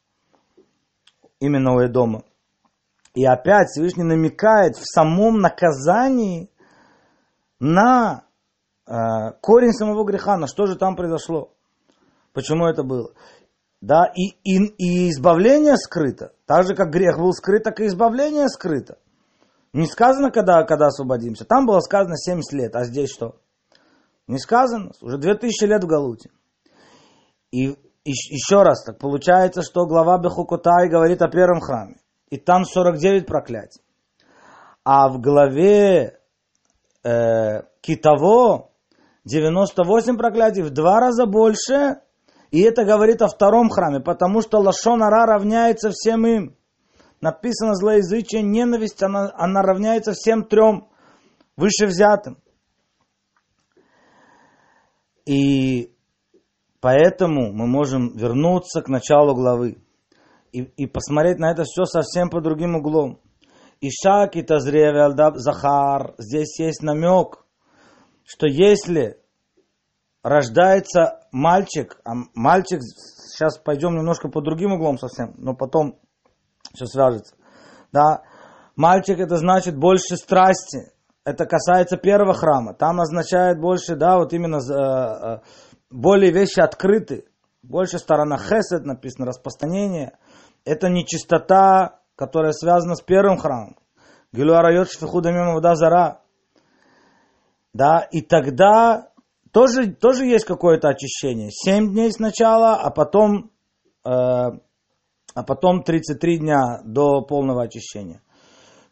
Именно 1.40 1.74
у 1.74 1.84
Эдома. 1.84 2.22
И 3.14 3.24
опять 3.24 3.68
Всевышний 3.68 4.02
намекает 4.02 4.76
в 4.76 4.84
самом 4.84 5.38
наказании 5.38 6.50
на 7.60 8.24
э, 8.86 8.92
корень 9.40 9.72
самого 9.72 10.04
греха, 10.04 10.36
на 10.36 10.46
что 10.46 10.66
же 10.66 10.76
там 10.76 10.96
произошло, 10.96 11.52
почему 12.32 12.66
это 12.66 12.82
было. 12.82 13.12
Да, 13.80 14.10
и, 14.14 14.30
и, 14.42 14.64
и 14.78 15.10
избавление 15.10 15.76
скрыто. 15.76 16.32
Так 16.46 16.66
же, 16.66 16.74
как 16.74 16.90
грех 16.90 17.18
был 17.18 17.32
скрыт, 17.32 17.64
так 17.64 17.80
и 17.80 17.86
избавление 17.86 18.48
скрыто. 18.48 18.98
Не 19.74 19.86
сказано, 19.86 20.30
когда, 20.30 20.64
когда 20.64 20.86
освободимся. 20.86 21.44
Там 21.44 21.66
было 21.66 21.80
сказано 21.80 22.16
70 22.16 22.52
лет, 22.52 22.76
а 22.76 22.84
здесь 22.84 23.10
что? 23.10 23.36
Не 24.26 24.38
сказано. 24.38 24.92
Уже 25.02 25.18
2000 25.18 25.64
лет 25.64 25.84
в 25.84 25.86
Галуте. 25.86 26.30
И, 27.54 27.78
еще 28.04 28.62
раз, 28.64 28.82
так 28.84 28.98
получается, 28.98 29.62
что 29.62 29.86
глава 29.86 30.18
Бехукутай 30.18 30.88
говорит 30.88 31.22
о 31.22 31.28
первом 31.28 31.60
храме 31.60 31.96
и 32.28 32.36
там 32.36 32.64
49 32.64 33.26
проклятий. 33.26 33.80
А 34.82 35.08
в 35.08 35.20
главе 35.20 36.18
э, 37.04 37.62
Китово 37.80 38.70
98 39.24 40.18
проклятий, 40.18 40.62
в 40.62 40.70
два 40.70 40.98
раза 40.98 41.26
больше. 41.26 42.00
И 42.50 42.60
это 42.60 42.84
говорит 42.84 43.22
о 43.22 43.28
втором 43.28 43.70
храме, 43.70 44.00
потому 44.00 44.42
что 44.42 44.58
Лашонара 44.58 45.24
равняется 45.24 45.90
всем 45.90 46.26
им. 46.26 46.56
Написано 47.20 47.74
злоязычие, 47.76 48.42
ненависть, 48.42 49.02
она, 49.02 49.32
она 49.36 49.62
равняется 49.62 50.12
всем 50.12 50.44
трем 50.44 50.88
выше 51.56 51.86
взятым. 51.86 52.36
И 55.24 55.93
поэтому 56.84 57.50
мы 57.50 57.66
можем 57.66 58.14
вернуться 58.14 58.82
к 58.82 58.90
началу 58.90 59.34
главы 59.34 59.78
и, 60.52 60.60
и 60.60 60.86
посмотреть 60.86 61.38
на 61.38 61.50
это 61.50 61.64
все 61.64 61.86
совсем 61.86 62.28
по 62.28 62.42
другим 62.42 62.76
углом. 62.76 63.20
Ишак 63.80 64.36
и 64.36 64.42
Тазревел 64.42 65.14
Захар, 65.36 66.14
здесь 66.18 66.60
есть 66.60 66.82
намек, 66.82 67.46
что 68.26 68.46
если 68.46 69.18
рождается 70.22 71.20
мальчик, 71.32 71.98
а 72.04 72.12
мальчик, 72.34 72.82
сейчас 72.82 73.56
пойдем 73.56 73.96
немножко 73.96 74.28
по 74.28 74.42
другим 74.42 74.72
углом 74.74 74.98
совсем, 74.98 75.32
но 75.38 75.54
потом 75.54 75.98
все 76.74 76.84
свяжется. 76.84 77.34
Да, 77.92 78.24
мальчик 78.76 79.20
это 79.20 79.38
значит 79.38 79.74
больше 79.74 80.16
страсти. 80.18 80.92
Это 81.24 81.46
касается 81.46 81.96
первого 81.96 82.34
храма. 82.34 82.74
Там 82.74 83.00
означает 83.00 83.58
больше, 83.58 83.96
да, 83.96 84.18
вот 84.18 84.34
именно 84.34 84.58
э, 84.58 85.38
э, 85.38 85.40
более 85.94 86.32
вещи 86.32 86.60
открыты. 86.60 87.24
Больше 87.62 87.98
сторона 87.98 88.36
хесед 88.36 88.84
написано, 88.84 89.26
распространение 89.26 90.18
это 90.64 90.88
не 90.88 91.06
чистота, 91.06 92.00
которая 92.16 92.52
связана 92.52 92.96
с 92.96 93.00
первым 93.00 93.38
храмом. 93.38 93.76
Гилуарайот 94.32 94.90
шфихудамим 94.90 95.60
зара. 95.76 96.20
Да, 97.72 98.00
и 98.00 98.20
тогда 98.20 99.10
тоже, 99.52 99.92
тоже 99.92 100.26
есть 100.26 100.44
какое-то 100.44 100.88
очищение. 100.88 101.50
Семь 101.50 101.92
дней 101.92 102.12
сначала, 102.12 102.74
а 102.74 102.90
потом, 102.90 103.50
э, 104.04 104.10
а 104.10 105.42
потом 105.46 105.82
33 105.82 106.38
дня 106.38 106.80
до 106.84 107.22
полного 107.22 107.62
очищения. 107.64 108.20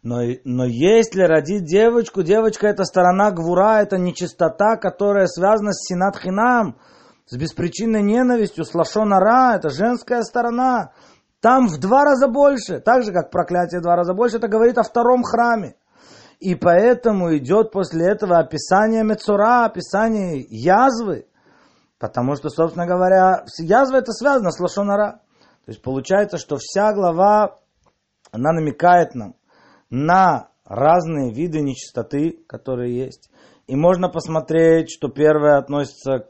Но, 0.03 0.21
но 0.45 0.65
если 0.65 1.23
родить 1.23 1.65
девочку, 1.65 2.23
девочка 2.23 2.67
это 2.67 2.85
сторона 2.85 3.31
гвура, 3.31 3.81
это 3.83 3.99
нечистота, 3.99 4.77
которая 4.77 5.27
связана 5.27 5.73
с 5.73 5.87
синат 5.87 6.17
хинам, 6.17 6.77
с 7.33 7.37
беспричинной 7.37 8.03
ненавистью, 8.03 8.67
с 8.67 8.75
лашонара, 8.75 9.57
это 9.57 9.71
женская 9.71 10.21
сторона. 10.23 10.93
Там 11.41 11.67
в 11.67 11.81
два 11.81 12.05
раза 12.05 12.29
больше, 12.29 12.79
так 12.79 13.05
же 13.05 13.13
как 13.13 13.31
проклятие 13.31 13.81
в 13.81 13.83
два 13.83 13.97
раза 13.97 14.13
больше, 14.13 14.37
это 14.37 14.49
говорит 14.49 14.77
о 14.77 14.83
втором 14.83 15.23
храме. 15.23 15.77
И 16.41 16.55
поэтому 16.55 17.35
идет 17.35 17.73
после 17.73 18.11
этого 18.11 18.39
описание 18.39 19.03
Мецура, 19.03 19.65
описание 19.65 20.45
язвы. 20.51 21.27
Потому 21.99 22.37
что, 22.37 22.51
собственно 22.51 22.87
говоря, 22.87 23.47
язва 23.59 23.97
это 23.97 24.13
связано 24.13 24.51
с 24.51 24.61
Лошонара. 24.61 25.23
То 25.65 25.71
есть 25.71 25.81
получается, 25.81 26.37
что 26.37 26.59
вся 26.59 26.93
глава, 26.93 27.61
она 28.31 28.53
намекает 28.53 29.15
нам 29.15 29.37
на 29.89 30.49
разные 30.67 31.33
виды 31.33 31.63
нечистоты, 31.63 32.45
которые 32.47 32.95
есть. 32.95 33.31
И 33.69 33.75
можно 33.75 34.11
посмотреть, 34.11 34.91
что 34.91 35.09
первое 35.09 35.57
относится, 35.57 36.29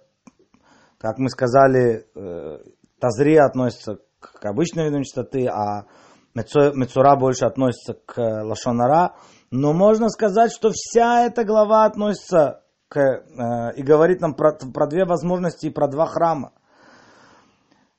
как 1.02 1.18
мы 1.18 1.28
сказали, 1.30 2.06
э, 2.14 2.58
Тазри 3.00 3.34
относится 3.34 3.98
к 4.20 4.44
обычным 4.44 4.86
видам 4.86 5.02
чистоты, 5.02 5.48
а 5.48 5.86
Мецура 6.32 7.16
больше 7.16 7.44
относится 7.44 7.94
к 7.94 8.16
Лашонара. 8.18 9.16
Но 9.50 9.72
можно 9.72 10.08
сказать, 10.08 10.52
что 10.52 10.70
вся 10.72 11.26
эта 11.26 11.44
глава 11.44 11.86
относится 11.86 12.62
к, 12.88 13.00
э, 13.00 13.74
и 13.74 13.82
говорит 13.82 14.20
нам 14.20 14.34
про, 14.34 14.52
про 14.52 14.86
две 14.86 15.04
возможности 15.04 15.66
и 15.66 15.70
про 15.70 15.88
два 15.88 16.06
храма. 16.06 16.52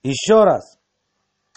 Еще 0.01 0.41
раз. 0.45 0.77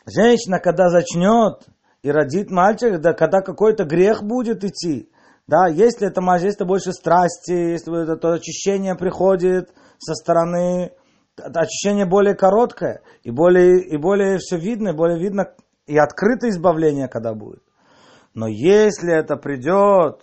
Женщина, 0.04 0.59
когда 0.59 0.90
зачнет 0.90 1.61
и 2.02 2.11
родит 2.11 2.50
мальчика, 2.50 2.98
да, 2.98 3.12
когда 3.12 3.40
какой-то 3.40 3.85
грех 3.85 4.24
будет 4.24 4.64
идти, 4.64 5.12
да, 5.46 5.68
если 5.68 6.09
это, 6.09 6.20
если 6.20 6.54
это 6.54 6.64
больше 6.64 6.92
страсти, 6.92 7.52
если 7.52 8.02
это 8.02 8.16
то 8.16 8.32
очищение 8.32 8.96
приходит 8.96 9.72
со 9.98 10.14
стороны 10.14 10.92
очищение 11.37 12.07
более 12.07 12.35
короткое, 12.35 13.03
и 13.22 13.31
более, 13.31 13.81
и 13.81 13.96
более 13.96 14.38
все 14.38 14.57
видно, 14.57 14.90
и 14.90 14.96
более 14.96 15.18
видно, 15.18 15.53
и 15.87 15.96
открытое 15.96 16.51
избавление, 16.51 17.09
когда 17.09 17.35
будет. 17.35 17.62
Но 18.35 18.46
если 18.46 19.14
это 19.14 19.37
придет, 19.37 20.20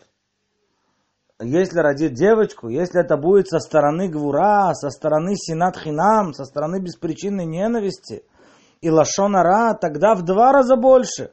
если 1.41 1.79
родит 1.79 2.13
девочку, 2.13 2.69
если 2.69 3.01
это 3.01 3.17
будет 3.17 3.47
со 3.47 3.59
стороны 3.59 4.07
Гвура, 4.07 4.73
со 4.73 4.89
стороны 4.89 5.35
Синат 5.35 5.77
Хинам, 5.77 6.33
со 6.33 6.45
стороны 6.45 6.79
беспричинной 6.79 7.45
ненависти 7.45 8.23
и 8.81 8.89
Лашонара, 8.89 9.73
тогда 9.79 10.15
в 10.15 10.23
два 10.23 10.51
раза 10.51 10.75
больше. 10.75 11.31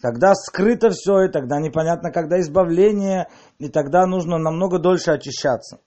Тогда 0.00 0.34
скрыто 0.34 0.90
все, 0.90 1.24
и 1.24 1.28
тогда 1.30 1.60
непонятно, 1.60 2.10
когда 2.10 2.40
избавление, 2.40 3.28
и 3.58 3.68
тогда 3.68 4.06
нужно 4.06 4.38
намного 4.38 4.78
дольше 4.78 5.12
очищаться. 5.12 5.78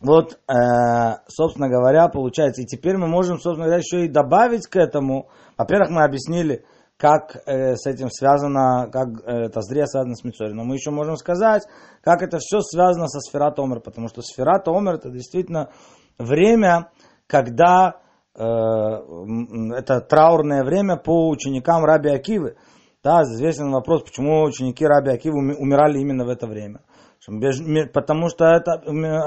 Вот, 0.00 0.38
э, 0.48 1.18
собственно 1.28 1.68
говоря, 1.68 2.08
получается. 2.08 2.62
И 2.62 2.66
теперь 2.66 2.96
мы 2.96 3.08
можем, 3.08 3.38
собственно 3.38 3.66
говоря, 3.66 3.82
еще 3.82 4.04
и 4.04 4.08
добавить 4.08 4.66
к 4.66 4.76
этому. 4.76 5.28
Во-первых, 5.56 5.90
мы 5.90 6.04
объяснили, 6.04 6.64
как 6.98 7.36
э, 7.46 7.76
с 7.76 7.86
этим 7.86 8.10
связано, 8.10 8.88
как 8.90 9.08
э, 9.24 9.46
это 9.46 9.60
зря 9.60 9.86
связано 9.86 10.14
с 10.14 10.24
Мицори. 10.24 10.52
Но 10.52 10.64
мы 10.64 10.74
еще 10.74 10.90
можем 10.90 11.16
сказать, 11.16 11.62
как 12.02 12.22
это 12.22 12.38
все 12.38 12.60
связано 12.60 13.08
со 13.08 13.20
сферат 13.20 13.58
Омер, 13.58 13.80
потому 13.80 14.08
что 14.08 14.22
сферат 14.22 14.66
Омер 14.68 14.94
это 14.94 15.10
действительно 15.10 15.70
время, 16.18 16.90
когда 17.26 18.00
э, 18.34 18.40
это 18.42 20.00
траурное 20.00 20.64
время 20.64 20.96
по 20.96 21.28
ученикам 21.28 21.84
Раби 21.84 22.10
Акивы. 22.10 22.56
Да, 23.02 23.22
известен 23.22 23.70
вопрос, 23.70 24.02
почему 24.02 24.42
ученики 24.42 24.84
Раби 24.84 25.10
Акивы 25.10 25.36
умирали 25.56 26.00
именно 26.00 26.24
в 26.24 26.28
это 26.28 26.46
время. 26.46 26.80
Потому 27.26 28.28
что 28.28 28.44
это 28.44 28.74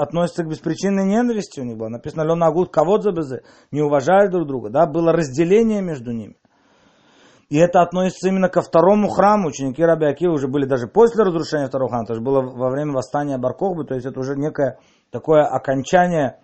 относится 0.00 0.42
к 0.42 0.48
беспричинной 0.48 1.04
ненависти 1.04 1.60
у 1.60 1.64
них 1.64 1.76
было. 1.76 1.88
Написано, 1.88 2.22
Лена 2.22 2.46
Агут 2.46 2.72
кого 2.72 3.00
за 3.00 3.42
не 3.70 3.82
уважают 3.82 4.32
друг 4.32 4.46
друга. 4.46 4.70
Да? 4.70 4.86
Было 4.86 5.12
разделение 5.12 5.82
между 5.82 6.12
ними. 6.12 6.36
И 7.50 7.58
это 7.58 7.82
относится 7.82 8.28
именно 8.28 8.48
ко 8.48 8.62
второму 8.62 9.08
храму. 9.08 9.48
Ученики 9.48 9.82
Раби 9.82 10.06
Акива 10.06 10.32
уже 10.32 10.46
были 10.46 10.66
даже 10.66 10.86
после 10.86 11.24
разрушения 11.24 11.66
второго 11.66 11.90
храма. 11.90 12.04
Это 12.04 12.14
же 12.14 12.20
было 12.20 12.40
во 12.42 12.70
время 12.70 12.92
восстания 12.92 13.38
Баркохбы. 13.38 13.84
То 13.84 13.94
есть 13.94 14.06
это 14.06 14.18
уже 14.20 14.36
некое 14.36 14.78
такое 15.10 15.44
окончание 15.44 16.38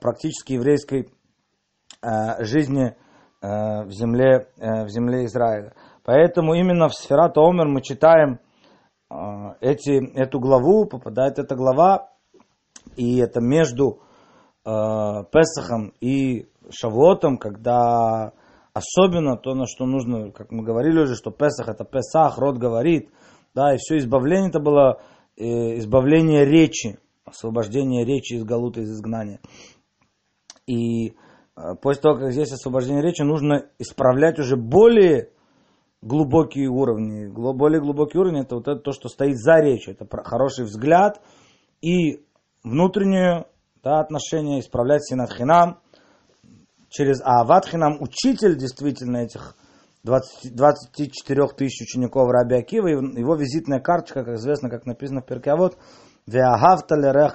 практически 0.00 0.52
еврейской 0.52 1.08
э, 2.02 2.44
жизни 2.44 2.94
э, 3.42 3.84
в, 3.84 3.90
земле, 3.90 4.48
э, 4.58 4.84
в 4.84 4.88
земле 4.90 5.24
Израиля. 5.24 5.72
Поэтому 6.04 6.54
именно 6.54 6.88
в 6.88 6.94
Сферат 6.94 7.38
Омер 7.38 7.66
мы 7.66 7.80
читаем 7.80 8.38
эти, 9.60 10.16
эту 10.16 10.38
главу, 10.38 10.86
попадает 10.86 11.38
эта 11.38 11.56
глава, 11.56 12.10
и 12.96 13.18
это 13.18 13.40
между 13.40 14.00
э, 14.64 14.70
Песахом 15.32 15.92
и 16.00 16.48
Шавуотом, 16.70 17.38
когда 17.38 18.32
особенно 18.72 19.36
то, 19.36 19.54
на 19.54 19.66
что 19.66 19.86
нужно, 19.86 20.30
как 20.30 20.50
мы 20.52 20.62
говорили 20.62 21.00
уже, 21.00 21.14
что 21.14 21.30
Песах 21.30 21.68
это 21.68 21.84
Песах, 21.84 22.38
род 22.38 22.58
говорит, 22.58 23.10
да, 23.54 23.74
и 23.74 23.78
все 23.78 23.98
избавление 23.98 24.50
это 24.50 24.60
было 24.60 25.00
э, 25.36 25.78
избавление 25.78 26.44
речи, 26.44 26.98
освобождение 27.24 28.04
речи 28.04 28.34
из 28.34 28.44
галута, 28.44 28.80
из 28.80 28.92
изгнания. 28.92 29.40
И 30.66 31.08
э, 31.08 31.12
после 31.82 32.02
того, 32.02 32.18
как 32.18 32.32
здесь 32.32 32.52
освобождение 32.52 33.02
речи, 33.02 33.22
нужно 33.22 33.66
исправлять 33.78 34.38
уже 34.38 34.56
более 34.56 35.30
глубокие 36.02 36.68
уровни. 36.68 37.26
Более 37.26 37.80
глубокий 37.80 38.18
уровень 38.18 38.40
это 38.40 38.56
вот 38.56 38.68
это 38.68 38.80
то, 38.80 38.92
что 38.92 39.08
стоит 39.08 39.36
за 39.38 39.56
речью. 39.60 39.94
Это 39.94 40.06
хороший 40.22 40.64
взгляд 40.64 41.20
и 41.80 42.24
внутреннее 42.62 43.46
да, 43.82 44.00
отношение 44.00 44.60
исправлять 44.60 45.04
синат 45.04 45.32
хинам. 45.32 45.80
Через 46.88 47.20
Ават 47.22 47.66
хинам 47.66 48.00
учитель 48.00 48.56
действительно 48.56 49.18
этих 49.18 49.56
20, 50.02 50.56
24 50.56 51.46
тысяч 51.48 51.82
учеников 51.82 52.30
Раби 52.30 52.56
Акива. 52.56 52.88
Его 52.88 53.34
визитная 53.36 53.80
карточка, 53.80 54.24
как 54.24 54.34
известно, 54.36 54.70
как 54.70 54.86
написано 54.86 55.20
в 55.20 55.26
перке, 55.26 55.50
а 55.50 55.56
вот 55.56 55.76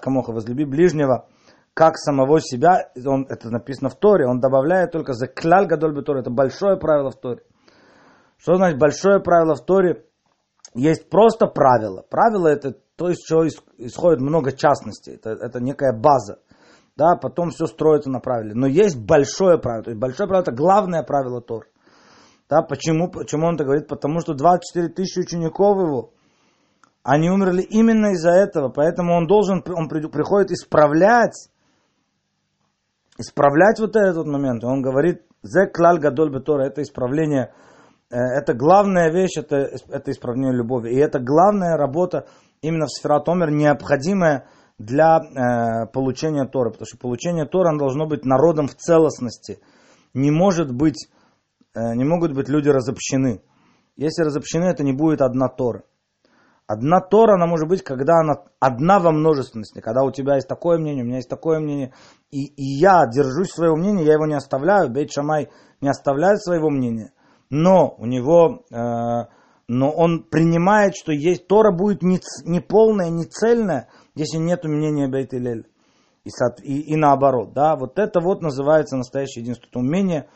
камоха, 0.01 0.32
возлюби 0.32 0.65
ближнего, 0.65 1.28
как 1.73 1.97
самого 1.97 2.39
себя, 2.39 2.89
он, 3.06 3.25
это 3.30 3.49
написано 3.49 3.89
в 3.89 3.95
Торе, 3.95 4.28
он 4.28 4.39
добавляет 4.39 4.91
только 4.91 5.13
за 5.13 5.28
кляль 5.28 5.67
гадоль 5.67 6.04
Торе, 6.04 6.21
это 6.21 6.32
большое 6.32 6.78
правило 6.78 7.12
в 7.12 7.19
Торе. 7.19 7.43
Что 8.38 8.56
значит 8.56 8.80
большое 8.80 9.19
правило 9.19 9.56
в 9.56 9.65
Торе? 9.65 10.06
Есть 10.74 11.10
просто 11.10 11.48
правило. 11.48 12.04
Правило 12.10 12.48
это 12.48 12.76
то, 12.95 13.10
из 13.10 13.17
чего 13.17 13.48
исходит 13.48 14.21
много 14.21 14.52
частностей. 14.52 15.15
Это, 15.15 15.32
это 15.32 15.60
некая 15.60 15.93
база. 15.93 16.39
Да, 16.95 17.15
потом 17.15 17.50
все 17.50 17.65
строится 17.65 18.10
на 18.10 18.19
правиле. 18.19 18.54
Но 18.54 18.67
есть 18.67 18.98
большое 18.98 19.58
правило. 19.58 19.84
То 19.84 19.89
есть 19.91 20.00
большое 20.00 20.28
правило 20.28 20.43
это 20.43 20.52
главное 20.54 21.04
правило 21.04 21.41
Тор. 21.41 21.67
Да, 22.50 22.62
почему, 22.62 23.10
почему 23.10 23.48
он 23.48 23.56
это 23.56 23.63
говорит? 23.63 23.88
Потому 23.88 24.19
что 24.19 24.34
24 24.34 24.89
тысячи 24.89 25.19
учеников 25.19 25.78
его, 25.78 26.12
они 27.04 27.30
умерли 27.30 27.62
именно 27.62 28.13
из-за 28.13 28.32
этого. 28.32 28.69
Поэтому 28.69 29.13
он 29.15 29.28
должен, 29.28 29.63
он 29.67 29.89
приходит 29.89 30.52
исправлять, 30.52 31.50
исправлять 33.17 33.80
вот 33.80 33.95
этот 33.95 34.26
момент. 34.26 34.63
Он 34.63 34.82
говорит, 34.82 35.24
зе 35.41 35.67
клаль 35.67 36.00
гадоль 36.00 36.32
бетора, 36.32 36.65
это 36.65 36.82
исправление 36.82 37.54
это 38.10 38.54
главная 38.54 39.12
вещь, 39.12 39.38
это, 39.38 39.70
это 39.89 40.12
исправление 40.12 40.54
любови. 40.54 40.91
И 40.91 40.98
это 40.98 41.20
главная 41.20 41.76
работа 41.76 42.28
именно 42.62 42.86
в 42.86 42.91
Сферат 42.91 43.28
Омер, 43.28 43.52
необходимая 43.52 44.48
для 44.78 45.20
э, 45.20 45.88
получения 45.88 46.46
Тора. 46.46 46.70
Потому 46.70 46.86
что 46.86 46.98
получение 46.98 47.46
Тора 47.46 47.76
должно 47.78 48.06
быть 48.06 48.26
народом 48.26 48.68
в 48.68 48.76
целостности. 48.76 49.60
Не 50.13 50.32
может 50.32 50.72
быть, 50.72 51.10
э, 51.74 51.96
не 51.96 52.04
могут 52.04 52.34
быть 52.34 52.48
люди 52.48 52.70
разобщены. 52.70 53.41
Если 53.96 54.24
разобщены, 54.24 54.65
это 54.65 54.84
не 54.84 54.94
будет 54.94 55.22
одна 55.22 55.48
Тора. 55.48 55.84
Одна 56.68 57.00
Тора, 57.00 57.36
она 57.36 57.46
может 57.46 57.68
быть, 57.68 57.84
когда 57.84 58.20
она 58.20 58.44
одна 58.60 59.00
во 59.00 59.12
множественности, 59.12 59.82
когда 59.82 60.04
у 60.04 60.12
тебя 60.12 60.36
есть 60.36 60.48
такое 60.48 60.80
мнение, 60.80 61.04
у 61.04 61.08
меня 61.08 61.18
есть 61.18 61.30
такое 61.30 61.60
мнение, 61.60 61.94
и, 62.32 62.46
и 62.46 62.80
я 62.80 63.06
держусь 63.06 63.52
своего 63.52 63.76
мнения, 63.76 64.04
я 64.04 64.13
его 64.13 64.26
не 64.26 64.34
оставляю, 64.34 64.89
Бейт 64.89 65.12
Шамай 65.12 65.50
не 65.80 65.89
оставляет 65.89 66.41
своего 66.41 66.70
мнения– 66.70 67.12
но 67.56 67.96
у 67.98 68.06
него, 68.06 68.65
э, 68.70 68.76
но 69.68 69.91
он 69.91 70.24
принимает, 70.24 70.96
что 70.96 71.13
есть 71.13 71.48
Тора 71.48 71.72
будет 71.72 72.04
не, 72.04 72.20
не 72.44 72.60
полная, 72.60 73.10
не 73.10 73.24
цельная, 73.24 73.88
если 74.13 74.38
нет 74.38 74.65
мнения 74.65 75.08
Бейт. 75.08 75.34
И, 75.34 76.30
и, 76.63 76.82
и 76.82 76.96
наоборот, 76.98 77.54
да, 77.54 77.78
вот 77.78 77.98
это 77.98 78.20
вот 78.20 78.41
называется 78.41 78.98
настоящее 78.98 79.44
единство, 79.44 79.68
это 79.68 79.80
умение 79.80 80.28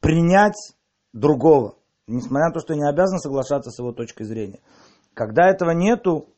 принять 0.00 0.74
другого, 1.14 1.76
несмотря 2.06 2.48
на 2.48 2.52
то, 2.52 2.60
что 2.60 2.74
не 2.74 2.86
обязан 2.86 3.20
соглашаться 3.20 3.70
с 3.70 3.78
его 3.78 3.92
точкой 3.92 4.24
зрения. 4.24 4.60
Когда 5.14 5.48
этого 5.48 5.70
нету, 5.70 6.28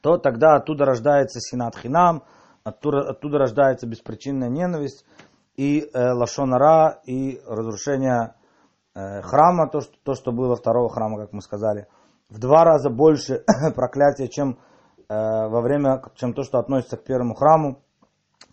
то 0.00 0.16
тогда 0.16 0.54
оттуда 0.54 0.84
рождается 0.84 1.40
синат 1.40 1.76
хинам, 1.76 2.22
оттуда, 2.62 3.00
оттуда 3.10 3.38
рождается 3.38 3.88
беспричинная 3.88 4.48
ненависть 4.48 5.04
и 5.56 5.80
э, 5.80 6.12
лашонара, 6.12 7.00
и 7.04 7.40
разрушение 7.46 8.34
храма, 8.96 9.68
то 9.68 9.80
что, 9.80 9.92
то, 10.02 10.14
что 10.14 10.32
было 10.32 10.56
второго 10.56 10.88
храма, 10.88 11.18
как 11.18 11.32
мы 11.32 11.42
сказали, 11.42 11.86
в 12.28 12.38
два 12.38 12.64
раза 12.64 12.90
больше 12.90 13.44
проклятия, 13.74 14.28
чем 14.28 14.58
э, 15.08 15.14
во 15.14 15.60
время, 15.60 16.02
чем 16.14 16.32
то, 16.32 16.42
что 16.42 16.58
относится 16.58 16.96
к 16.96 17.04
первому 17.04 17.34
храму, 17.34 17.82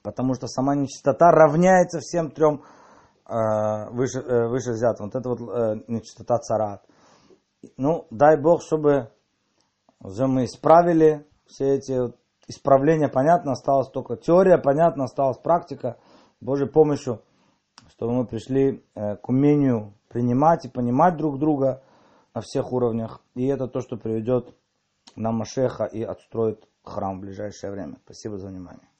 потому 0.03 0.33
что 0.33 0.47
сама 0.47 0.75
нечистота 0.75 1.31
равняется 1.31 1.99
всем 1.99 2.31
трем 2.31 2.63
э, 3.27 3.89
выше, 3.91 4.19
э, 4.19 4.47
выше 4.47 4.71
взятым. 4.71 5.07
Вот 5.07 5.15
это 5.15 5.29
вот 5.29 5.39
э, 5.39 5.83
нечистота 5.87 6.37
царат. 6.39 6.83
Ну, 7.77 8.07
дай 8.11 8.39
Бог, 8.39 8.61
чтобы 8.61 9.09
уже 9.99 10.27
мы 10.27 10.45
исправили 10.45 11.25
все 11.47 11.75
эти 11.75 11.97
вот 11.97 12.17
исправления, 12.47 13.07
понятно, 13.07 13.53
осталась 13.53 13.89
только 13.89 14.17
теория, 14.17 14.57
понятно, 14.57 15.05
осталась 15.05 15.37
практика. 15.37 15.97
Божьей 16.41 16.67
помощью, 16.67 17.21
чтобы 17.87 18.13
мы 18.13 18.25
пришли 18.25 18.83
э, 18.95 19.15
к 19.15 19.29
умению 19.29 19.93
принимать 20.13 20.65
и 20.65 20.69
понимать 20.69 21.17
друг 21.17 21.39
друга 21.39 21.81
на 22.35 22.41
всех 22.41 22.71
уровнях. 22.71 23.21
И 23.33 23.45
это 23.47 23.67
то, 23.67 23.81
что 23.81 23.97
приведет 23.97 24.55
нам 25.15 25.35
Машеха 25.35 25.85
и 25.85 26.03
отстроит 26.03 26.63
храм 26.83 27.17
в 27.17 27.21
ближайшее 27.21 27.71
время. 27.71 27.97
Спасибо 28.05 28.37
за 28.37 28.47
внимание. 28.47 28.92